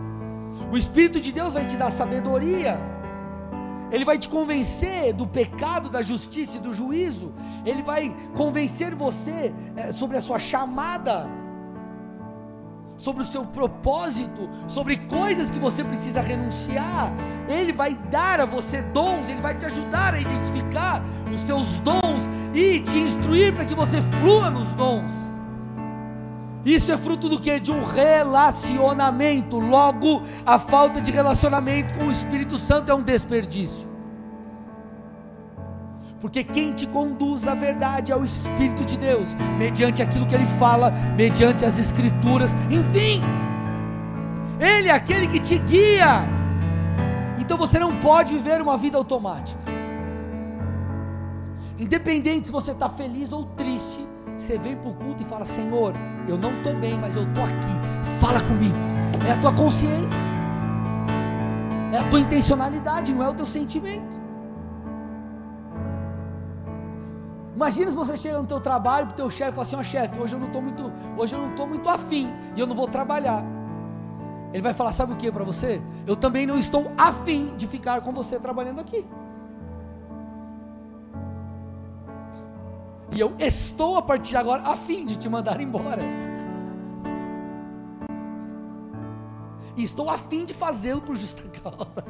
[0.71, 2.79] O Espírito de Deus vai te dar sabedoria,
[3.91, 7.33] ele vai te convencer do pecado, da justiça e do juízo,
[7.65, 11.29] ele vai convencer você é, sobre a sua chamada
[12.97, 17.11] sobre o seu propósito, sobre coisas que você precisa renunciar.
[17.47, 22.21] Ele vai dar a você dons, ele vai te ajudar a identificar os seus dons
[22.53, 25.11] e te instruir para que você flua nos dons.
[26.65, 27.59] Isso é fruto do que?
[27.59, 29.59] De um relacionamento.
[29.59, 33.94] Logo, a falta de relacionamento com o Espírito Santo é um desperdício
[36.19, 40.45] porque quem te conduz à verdade é o Espírito de Deus, mediante aquilo que ele
[40.45, 43.21] fala, mediante as Escrituras, enfim,
[44.59, 46.23] Ele é aquele que te guia.
[47.37, 49.61] Então você não pode viver uma vida automática,
[51.77, 54.07] independente se você está feliz ou triste,
[54.37, 55.93] você vem para o culto e fala: Senhor,
[56.27, 58.75] eu não estou bem, mas eu estou aqui, fala comigo.
[59.27, 60.17] É a tua consciência,
[61.93, 64.24] é a tua intencionalidade, não é o teu sentimento.
[67.55, 69.83] Imagina se você chega no teu trabalho pro teu chefe e fala assim, ó oh,
[69.83, 72.75] chefe, hoje eu não estou muito, hoje eu não estou muito afim e eu não
[72.75, 73.45] vou trabalhar.
[74.51, 75.81] Ele vai falar, sabe o que para você?
[76.05, 79.05] Eu também não estou afim de ficar com você trabalhando aqui.
[83.13, 86.01] E eu estou a partir de agora afim de te mandar embora.
[89.77, 92.03] E estou afim de fazê-lo por justa causa.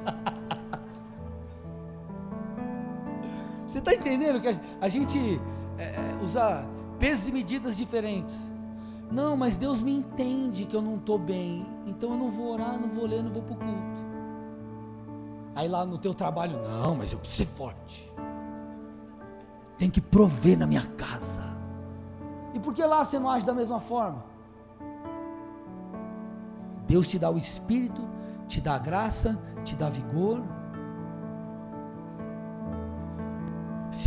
[3.86, 4.50] Está entendendo que
[4.82, 5.40] a gente
[5.78, 6.68] é, é, usa
[6.98, 8.36] pesos e medidas diferentes?
[9.12, 12.80] Não, mas Deus me entende que eu não estou bem, então eu não vou orar,
[12.80, 14.06] não vou ler, não vou para o culto.
[15.56, 18.12] Aí lá no teu trabalho, não, mas eu preciso ser forte.
[19.78, 21.46] Tem que prover na minha casa.
[22.54, 24.26] E por que lá você não age da mesma forma?
[26.88, 28.02] Deus te dá o espírito,
[28.48, 30.42] te dá graça, te dá vigor.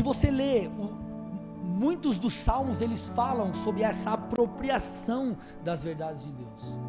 [0.08, 0.90] Você lê o,
[1.62, 6.88] muitos dos salmos, eles falam sobre essa apropriação das verdades de Deus.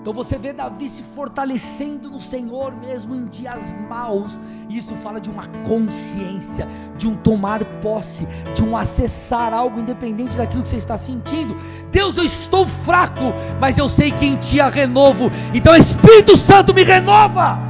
[0.00, 4.30] Então você vê Davi se fortalecendo no Senhor mesmo em dias maus.
[4.68, 10.36] E isso fala de uma consciência, de um tomar posse, de um acessar algo independente
[10.36, 11.56] daquilo que você está sentindo.
[11.90, 15.28] Deus, eu estou fraco, mas eu sei que em ti há renovo.
[15.52, 17.65] Então Espírito Santo me renova.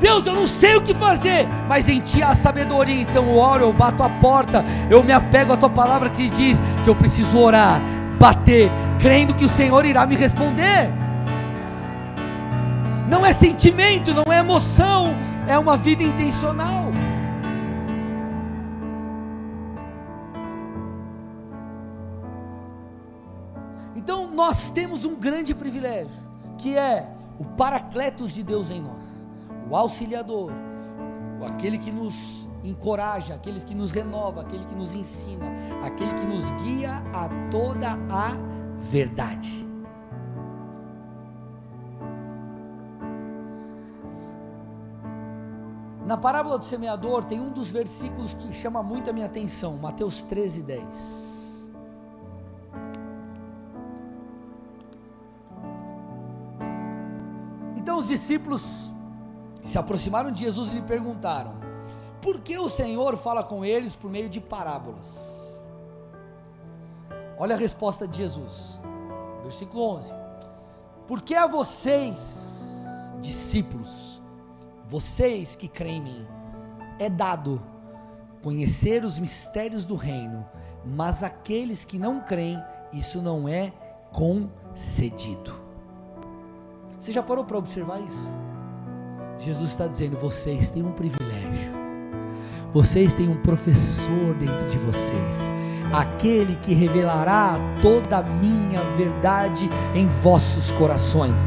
[0.00, 3.00] Deus, eu não sei o que fazer, mas em ti há sabedoria.
[3.00, 6.58] Então eu oro, eu bato a porta, eu me apego à tua palavra que diz
[6.84, 7.80] que eu preciso orar,
[8.18, 8.70] bater,
[9.00, 10.90] crendo que o Senhor irá me responder.
[13.08, 15.14] Não é sentimento, não é emoção,
[15.46, 16.92] é uma vida intencional.
[23.94, 26.10] Então nós temos um grande privilégio,
[26.58, 29.15] que é o Paracletos de Deus em nós,
[29.68, 30.52] o auxiliador,
[31.44, 35.46] aquele que nos encoraja, aquele que nos renova, aquele que nos ensina,
[35.84, 38.32] aquele que nos guia a toda a
[38.78, 39.64] verdade.
[46.06, 50.22] Na parábola do semeador tem um dos versículos que chama muito a minha atenção, Mateus
[50.22, 51.26] 13, 10.
[57.76, 58.94] Então os discípulos
[59.66, 61.54] se aproximaram de Jesus e lhe perguntaram:
[62.22, 65.34] Por que o Senhor fala com eles por meio de parábolas?
[67.36, 68.80] Olha a resposta de Jesus,
[69.42, 70.12] versículo 11:
[71.06, 72.70] Porque a vocês,
[73.20, 74.22] discípulos,
[74.88, 76.26] vocês que creem em mim,
[76.98, 77.60] é dado
[78.42, 80.46] conhecer os mistérios do reino,
[80.84, 82.62] mas aqueles que não creem,
[82.92, 83.72] isso não é
[84.12, 85.52] concedido.
[87.00, 88.45] Você já parou para observar isso?
[89.38, 91.72] Jesus está dizendo: vocês têm um privilégio,
[92.72, 95.52] vocês têm um professor dentro de vocês
[95.92, 101.40] aquele que revelará toda a minha verdade em vossos corações.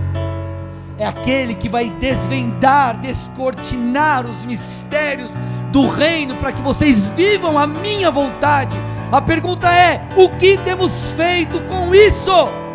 [0.98, 5.32] É aquele que vai desvendar, descortinar os mistérios
[5.72, 8.78] do reino para que vocês vivam a minha vontade.
[9.12, 12.69] A pergunta é: o que temos feito com isso?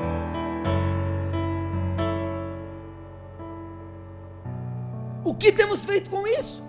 [5.34, 6.62] O que temos feito com isso?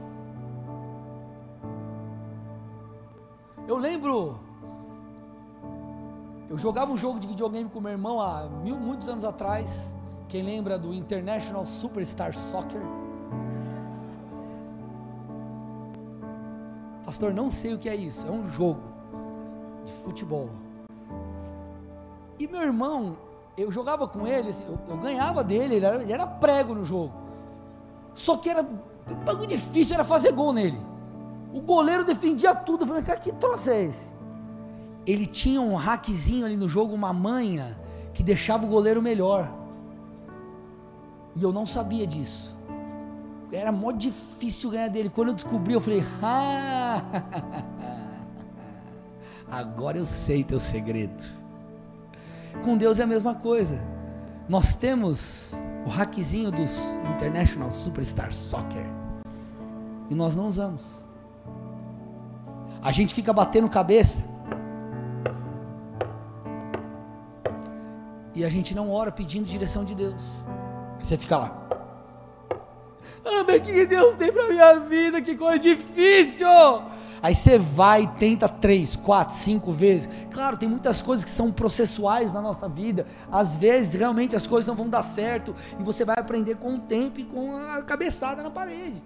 [3.68, 4.40] Eu lembro
[6.50, 9.94] eu jogava um jogo de videogame com meu irmão há mil, muitos anos atrás.
[10.28, 12.82] Quem lembra do International Superstar Soccer?
[17.04, 18.26] Pastor, não sei o que é isso.
[18.28, 18.82] É um jogo
[19.86, 20.50] de futebol.
[22.40, 23.16] E meu irmão,
[23.58, 27.25] eu jogava com ele, eu, eu, ganhava dele, ele era, ele era, prego no jogo.
[28.16, 28.64] Só que era
[29.24, 30.80] bagulho difícil, era fazer gol nele.
[31.54, 32.84] O goleiro defendia tudo.
[32.84, 34.16] Eu falei, cara, que troço é esse?
[35.06, 37.78] ele tinha um hackzinho ali no jogo, uma manha,
[38.14, 39.52] que deixava o goleiro melhor.
[41.36, 42.58] E eu não sabia disso.
[43.52, 45.10] Era mó difícil ganhar dele.
[45.10, 47.04] Quando eu descobri, eu falei: ah,
[49.50, 51.24] agora eu sei teu segredo.
[52.64, 53.80] Com Deus é a mesma coisa.
[54.50, 55.56] Nós temos
[55.86, 58.86] o hackzinho dos International Superstar Soccer.
[60.10, 61.06] E nós não usamos.
[62.82, 64.24] A gente fica batendo cabeça
[68.36, 70.24] e a gente não ora pedindo direção de Deus.
[71.00, 71.62] Você fica lá.
[73.24, 75.22] Ah, mas o que Deus tem para minha vida?
[75.22, 76.48] Que coisa difícil!
[77.26, 80.08] Aí você vai e tenta três, quatro, cinco vezes.
[80.30, 83.08] Claro, tem muitas coisas que são processuais na nossa vida.
[83.32, 85.56] Às vezes, realmente, as coisas não vão dar certo.
[85.80, 89.02] E você vai aprender com o tempo e com a cabeçada na parede.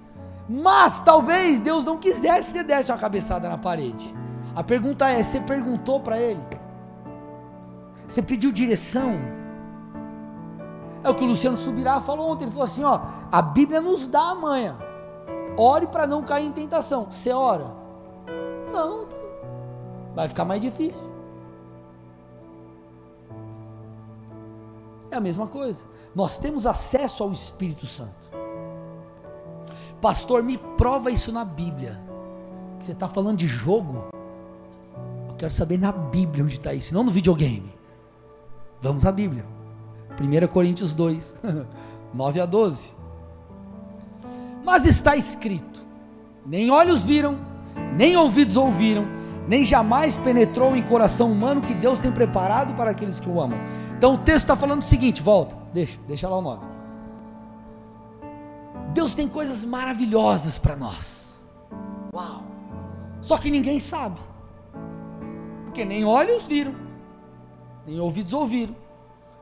[0.49, 4.13] Mas talvez Deus não quisesse que você desse uma cabeçada na parede.
[4.53, 6.43] A pergunta é: você perguntou para Ele?
[8.05, 9.15] Você pediu direção.
[11.05, 12.43] É o que o Luciano Subirá falou ontem.
[12.43, 12.99] Ele falou assim: ó,
[13.31, 14.77] a Bíblia nos dá a manha.
[15.55, 17.07] Ore para não cair em tentação.
[17.09, 17.78] Você ora?
[18.71, 19.07] Não.
[20.15, 21.09] Vai ficar mais difícil.
[25.11, 25.83] É a mesma coisa.
[26.13, 28.29] Nós temos acesso ao Espírito Santo.
[30.01, 31.99] Pastor, me prova isso na Bíblia.
[32.79, 34.05] Você está falando de jogo?
[35.27, 37.73] Eu quero saber na Bíblia onde está isso, não no videogame.
[38.81, 39.45] Vamos à Bíblia.
[40.19, 41.41] 1 Coríntios 2,
[42.13, 42.93] 9 a 12.
[44.63, 45.85] Mas está escrito:
[46.45, 47.37] nem olhos viram,
[47.95, 49.05] nem ouvidos ouviram,
[49.47, 53.59] nem jamais penetrou em coração humano que Deus tem preparado para aqueles que o amam.
[53.97, 56.65] Então o texto está falando o seguinte: volta, deixa, deixa lá o 9.
[58.93, 61.47] Deus tem coisas maravilhosas para nós.
[62.13, 62.43] Uau!
[63.21, 64.19] Só que ninguém sabe.
[65.65, 66.73] Porque nem olhos viram,
[67.85, 68.75] nem ouvidos ouviram,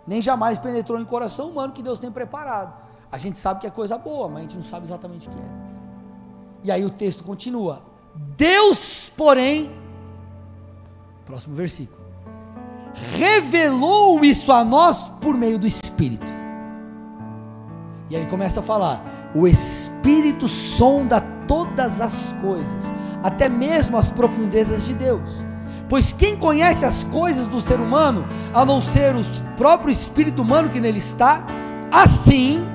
[0.06, 2.74] nem jamais penetrou em coração humano que Deus tem preparado.
[3.12, 5.38] A gente sabe que é coisa boa, mas a gente não sabe exatamente o que
[5.40, 5.50] é.
[6.66, 7.82] E aí o texto continua:
[8.36, 9.72] Deus, porém,
[11.26, 12.02] próximo versículo,
[13.16, 16.26] revelou isso a nós por meio do Espírito.
[18.10, 22.84] E aí ele começa a falar: o Espírito sonda todas as coisas,
[23.24, 25.46] até mesmo as profundezas de Deus.
[25.90, 29.22] Pois quem conhece as coisas do ser humano, a não ser o
[29.56, 31.46] próprio espírito humano que nele está,
[31.92, 32.68] assim,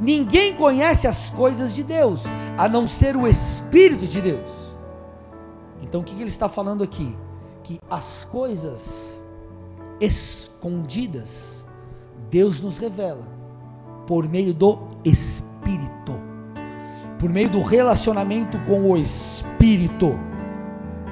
[0.00, 2.24] ninguém conhece as coisas de Deus,
[2.56, 4.63] a não ser o Espírito de Deus.
[5.94, 7.16] Então o que ele está falando aqui?
[7.62, 9.24] Que as coisas
[10.00, 11.64] escondidas,
[12.28, 13.24] Deus nos revela
[14.04, 16.20] por meio do Espírito,
[17.16, 20.18] por meio do relacionamento com o Espírito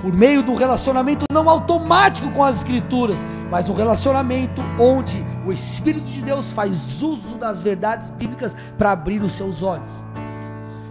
[0.01, 6.07] por meio do relacionamento não automático com as Escrituras, mas um relacionamento onde o Espírito
[6.07, 9.93] de Deus faz uso das verdades bíblicas para abrir os seus olhos.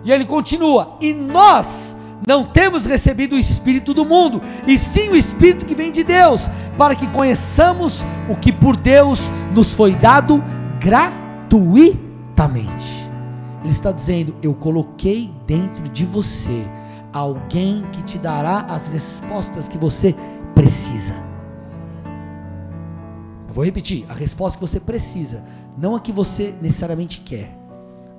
[0.06, 5.16] E ele continua: e nós não temos recebido o Espírito do mundo, e sim o
[5.16, 6.44] Espírito que vem de Deus,
[6.78, 9.22] para que conheçamos o que por Deus
[9.54, 10.44] nos foi dado
[10.80, 13.02] gratuitamente.
[13.64, 16.66] Ele está dizendo: Eu coloquei dentro de você
[17.14, 20.16] alguém que te dará as respostas que você
[20.56, 21.16] precisa.
[23.48, 25.44] Eu vou repetir: a resposta que você precisa,
[25.78, 27.56] não a que você necessariamente quer,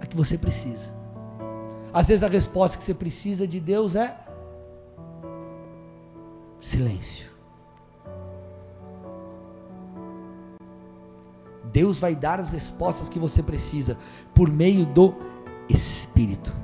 [0.01, 0.92] a que você precisa.
[1.93, 4.17] Às vezes a resposta que você precisa de Deus é
[6.61, 7.31] silêncio.
[11.73, 13.99] Deus vai dar as respostas que você precisa
[14.35, 15.15] por meio do
[15.69, 16.55] Espírito.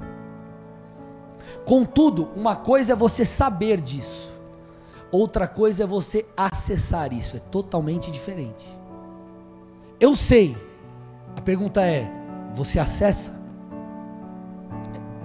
[1.65, 4.33] Contudo, uma coisa é você saber disso,
[5.11, 8.67] outra coisa é você acessar isso, é totalmente diferente.
[10.01, 10.57] Eu sei,
[11.37, 12.11] a pergunta é:
[12.55, 13.38] você acessa?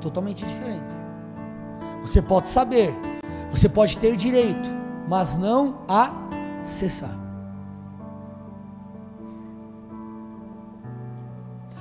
[0.03, 0.93] Totalmente diferente.
[2.01, 2.93] Você pode saber,
[3.49, 4.69] você pode ter direito,
[5.09, 7.17] mas não acessar.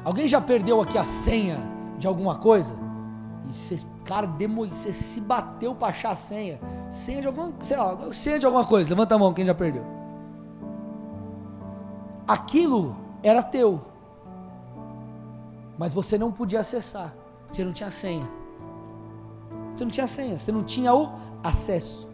[0.05, 1.59] Alguém já perdeu aqui a senha
[1.99, 2.75] de alguma coisa?
[3.45, 6.59] E você Cara, demo, você se bateu para achar a senha.
[6.91, 8.91] Senha de alguma, sei lá, senha de alguma coisa.
[8.91, 9.85] Levanta a mão, quem já perdeu.
[12.27, 13.81] Aquilo era teu.
[15.79, 17.15] Mas você não podia acessar.
[17.53, 18.29] Você não tinha senha.
[19.77, 21.13] Você não tinha senha, você não tinha o
[21.45, 22.09] acesso.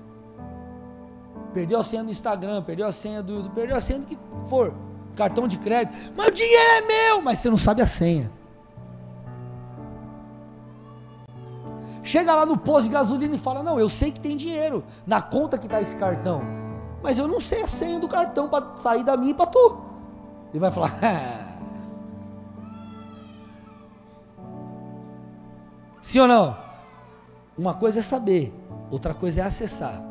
[1.55, 4.19] Perdeu a senha do Instagram, perdeu a senha do YouTube, perdeu a senha do que
[4.47, 4.75] for.
[5.17, 6.13] Cartão de crédito.
[6.17, 8.31] Mas o dinheiro é meu, mas você não sabe a senha.
[12.03, 15.21] Chega lá no posto de gasolina e fala: Não, eu sei que tem dinheiro na
[15.21, 16.43] conta que está esse cartão,
[17.03, 19.79] mas eu não sei a senha do cartão para sair da minha e para tu.
[20.51, 20.99] Ele vai falar:
[26.09, 26.57] Sim ou não?
[27.59, 28.51] Uma coisa é saber,
[28.91, 30.03] outra coisa é acessar.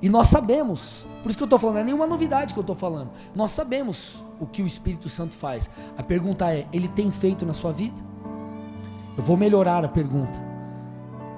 [0.00, 2.62] E nós sabemos, por isso que eu estou falando, não é nenhuma novidade que eu
[2.62, 3.10] estou falando.
[3.34, 5.68] Nós sabemos o que o Espírito Santo faz.
[5.98, 8.00] A pergunta é: ele tem feito na sua vida?
[9.18, 10.40] Eu vou melhorar a pergunta.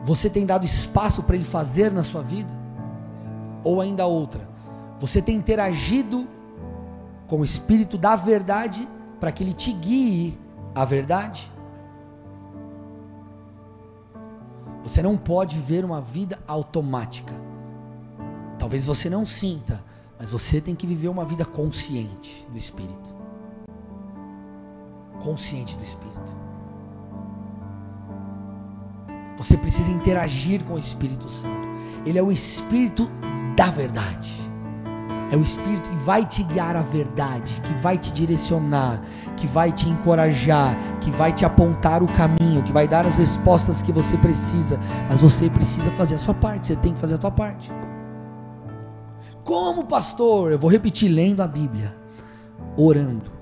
[0.03, 2.51] Você tem dado espaço para Ele fazer na sua vida?
[3.65, 4.47] Ou ainda outra,
[5.01, 6.29] você tem interagido
[7.27, 8.87] com o Espírito da verdade
[9.19, 10.39] para que Ele te guie
[10.75, 11.54] à verdade?
[14.85, 17.35] Você não pode viver uma vida automática.
[18.59, 19.83] Talvez você não sinta,
[20.19, 23.15] mas você tem que viver uma vida consciente do Espírito.
[25.23, 26.37] Consciente do Espírito.
[29.39, 31.67] Você precisa interagir com o Espírito Santo.
[32.05, 33.09] Ele é o Espírito
[33.57, 34.44] da verdade.
[35.35, 39.03] É o Espírito que vai te guiar à verdade, que vai te direcionar,
[39.37, 43.83] que vai te encorajar, que vai te apontar o caminho, que vai dar as respostas
[43.83, 44.79] que você precisa.
[45.09, 47.73] Mas você precisa fazer a sua parte, você tem que fazer a sua parte.
[49.43, 50.53] Como pastor?
[50.53, 51.97] Eu vou repetir: lendo a Bíblia,
[52.77, 53.33] orando,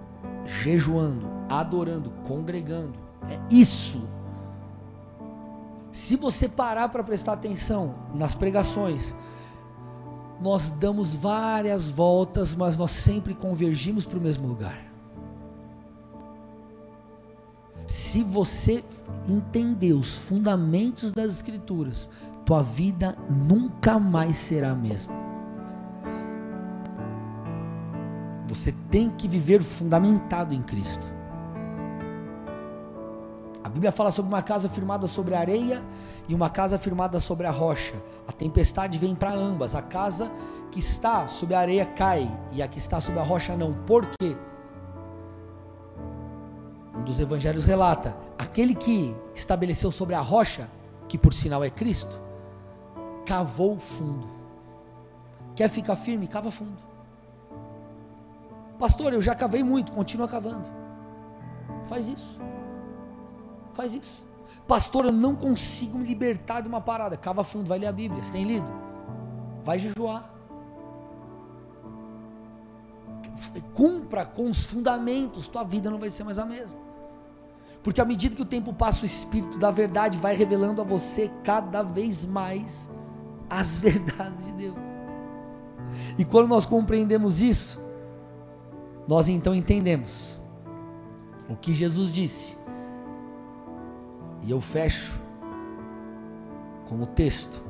[0.46, 2.94] jejuando, adorando, congregando.
[3.28, 4.02] É isso
[5.92, 9.14] se você parar para prestar atenção nas pregações,
[10.42, 14.92] nós damos várias voltas, mas nós sempre convergimos para o mesmo lugar.
[17.86, 18.82] Se você
[19.28, 22.08] entender os fundamentos das Escrituras,
[22.44, 25.14] tua vida nunca mais será a mesma.
[28.48, 31.21] Você tem que viver fundamentado em Cristo.
[33.64, 35.82] A Bíblia fala sobre uma casa firmada sobre a areia
[36.28, 37.94] e uma casa firmada sobre a rocha.
[38.26, 39.74] A tempestade vem para ambas.
[39.74, 40.30] A casa
[40.70, 43.72] que está sobre a areia cai e a que está sobre a rocha não.
[43.84, 44.36] Por quê?
[46.96, 50.68] Um dos evangelhos relata: aquele que estabeleceu sobre a rocha,
[51.08, 52.20] que por sinal é Cristo,
[53.24, 54.28] cavou fundo.
[55.54, 56.26] Quer ficar firme?
[56.26, 56.82] Cava fundo.
[58.78, 60.68] Pastor, eu já cavei muito, continua cavando.
[61.84, 62.40] Faz isso.
[63.72, 64.24] Faz isso.
[64.66, 67.16] Pastor, eu não consigo me libertar de uma parada.
[67.16, 68.22] Cava fundo, vai ler a Bíblia.
[68.22, 68.66] Você tem lido?
[69.64, 70.30] Vai jejuar.
[73.74, 76.78] Cumpra com os fundamentos, tua vida não vai ser mais a mesma.
[77.82, 81.30] Porque à medida que o tempo passa, o Espírito da verdade vai revelando a você
[81.42, 82.90] cada vez mais
[83.50, 84.76] as verdades de Deus.
[86.16, 87.80] E quando nós compreendemos isso,
[89.08, 90.38] nós então entendemos
[91.48, 92.61] o que Jesus disse.
[94.42, 95.20] E eu fecho
[96.88, 97.62] com o texto,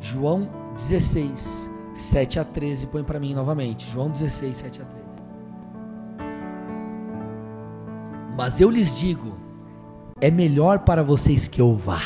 [0.00, 2.86] João 16, 7 a 13.
[2.86, 5.00] Põe para mim novamente, João 16, 7 a 13.
[8.36, 9.34] Mas eu lhes digo:
[10.20, 12.00] é melhor para vocês que eu vá.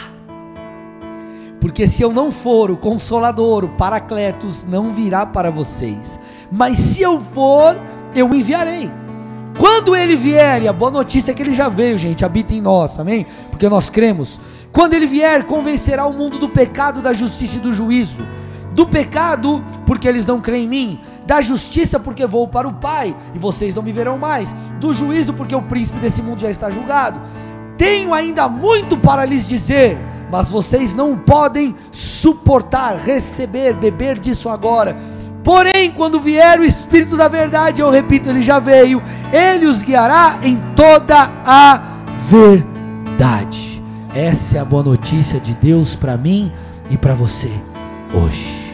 [1.61, 6.21] Porque se eu não for, o consolador, o paracletos, não virá para vocês.
[6.51, 7.77] Mas se eu for,
[8.15, 8.91] eu enviarei.
[9.59, 12.61] Quando ele vier, e a boa notícia é que ele já veio, gente, habita em
[12.61, 13.27] nós, amém?
[13.51, 14.41] Porque nós cremos.
[14.73, 18.27] Quando ele vier, convencerá o mundo do pecado, da justiça e do juízo.
[18.73, 21.01] Do pecado, porque eles não creem em mim.
[21.25, 24.53] Da justiça, porque vou para o Pai e vocês não me verão mais.
[24.81, 27.21] Do juízo, porque o príncipe desse mundo já está julgado.
[27.79, 29.97] Tenho ainda muito para lhes dizer,
[30.31, 34.97] mas vocês não podem suportar, receber, beber disso agora
[35.45, 39.03] Porém, quando vier o Espírito da Verdade, eu repito, ele já veio,
[39.33, 41.83] ele os guiará em toda a
[42.29, 43.83] verdade.
[44.15, 46.53] Essa é a boa notícia de Deus para mim
[46.91, 47.51] e para você
[48.13, 48.65] hoje.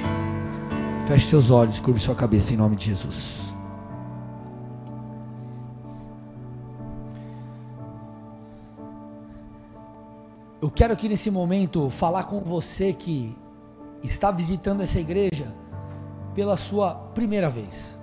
[1.06, 3.40] Feche seus olhos, curve sua cabeça em nome de Jesus.
[10.62, 13.34] Eu quero aqui nesse momento falar com você que
[14.02, 15.54] está visitando essa igreja
[16.34, 17.99] pela sua primeira vez.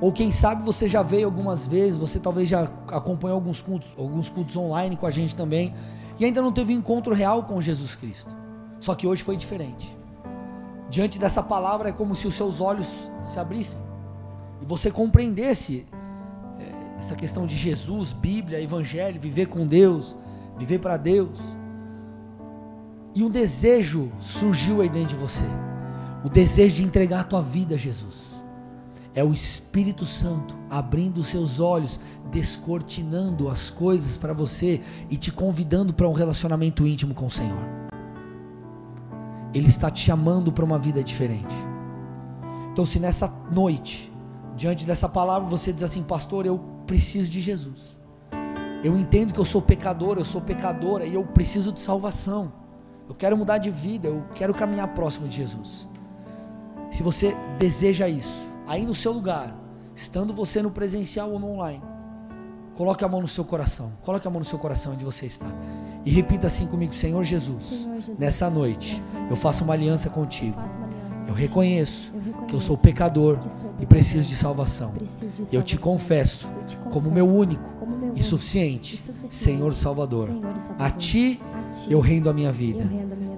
[0.00, 4.28] Ou quem sabe você já veio algumas vezes, você talvez já acompanhou alguns cultos, alguns
[4.28, 5.74] cultos online com a gente também,
[6.18, 8.34] e ainda não teve um encontro real com Jesus Cristo.
[8.78, 9.96] Só que hoje foi diferente.
[10.88, 13.80] Diante dessa palavra é como se os seus olhos se abrissem
[14.60, 15.86] e você compreendesse
[16.58, 20.16] é, essa questão de Jesus, Bíblia, Evangelho, viver com Deus,
[20.56, 21.40] viver para Deus.
[23.14, 25.44] E um desejo surgiu aí dentro de você
[26.24, 28.37] o desejo de entregar a tua vida a Jesus.
[29.18, 31.98] É o Espírito Santo abrindo os seus olhos,
[32.30, 37.58] descortinando as coisas para você e te convidando para um relacionamento íntimo com o Senhor.
[39.52, 41.52] Ele está te chamando para uma vida diferente.
[42.70, 44.08] Então, se nessa noite,
[44.56, 47.98] diante dessa palavra, você diz assim, pastor, eu preciso de Jesus.
[48.84, 52.52] Eu entendo que eu sou pecador, eu sou pecadora e eu preciso de salvação.
[53.08, 55.88] Eu quero mudar de vida, eu quero caminhar próximo de Jesus.
[56.92, 59.56] Se você deseja isso, aí no seu lugar,
[59.96, 61.82] estando você no presencial ou no online,
[62.74, 63.92] coloque a mão no seu coração.
[64.02, 65.48] Coloque a mão no seu coração onde você está.
[66.04, 69.72] E repita assim comigo, Senhor Jesus, Senhor Jesus nessa, noite, nessa noite, eu faço uma
[69.72, 70.56] aliança contigo.
[70.56, 74.92] Uma aliança eu, reconheço eu reconheço que eu sou pecador, sou e preciso de salvação.
[74.92, 75.52] Preciso de salvação.
[75.52, 79.34] Eu, te confesso, eu te confesso como meu único, como meu e, suficiente, e suficiente
[79.34, 80.28] Senhor Salvador.
[80.28, 80.86] Senhor Salvador.
[80.86, 82.84] A, ti ti eu rendo a minha vida.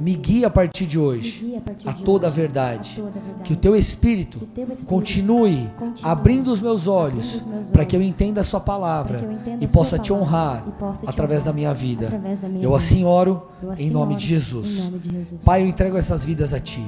[0.00, 3.02] Me guia a partir de hoje a, partir a, toda a, verdade.
[3.02, 3.42] a a.
[3.42, 7.42] Que o teu Espírito, o teu espírito continue, continue, abrindo os meus olhos
[7.72, 9.20] para que eu entenda a Sua palavra
[9.60, 10.64] e possa te honrar
[11.06, 12.20] através da minha vida.
[12.60, 14.90] Eu assim oro assim em nome de Jesus.
[15.44, 16.84] Pai, eu entrego essas vidas a Ti.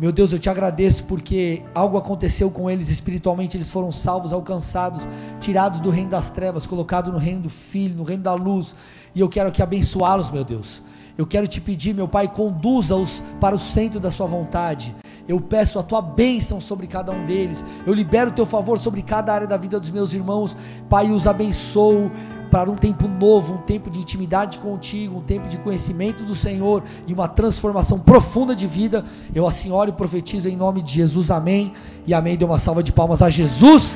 [0.00, 5.06] Meu Deus, eu te agradeço porque algo aconteceu com eles espiritualmente, eles foram salvos, alcançados,
[5.40, 8.74] tirados do reino das trevas, colocados no reino do Filho, no reino da luz.
[9.14, 10.80] E eu quero aqui abençoá-los, meu Deus.
[11.18, 14.96] Eu quero te pedir, meu Pai, conduza-os para o centro da Sua vontade.
[15.28, 17.62] Eu peço a tua bênção sobre cada um deles.
[17.86, 20.56] Eu libero o teu favor sobre cada área da vida dos meus irmãos.
[20.88, 22.10] Pai, os abençoo
[22.50, 26.82] para um tempo novo, um tempo de intimidade contigo, um tempo de conhecimento do Senhor
[27.06, 29.04] e uma transformação profunda de vida.
[29.34, 31.30] Eu assim oro e profetizo em nome de Jesus.
[31.30, 31.72] Amém.
[32.06, 32.36] E amém.
[32.36, 33.92] Dê uma salva de palmas a Jesus.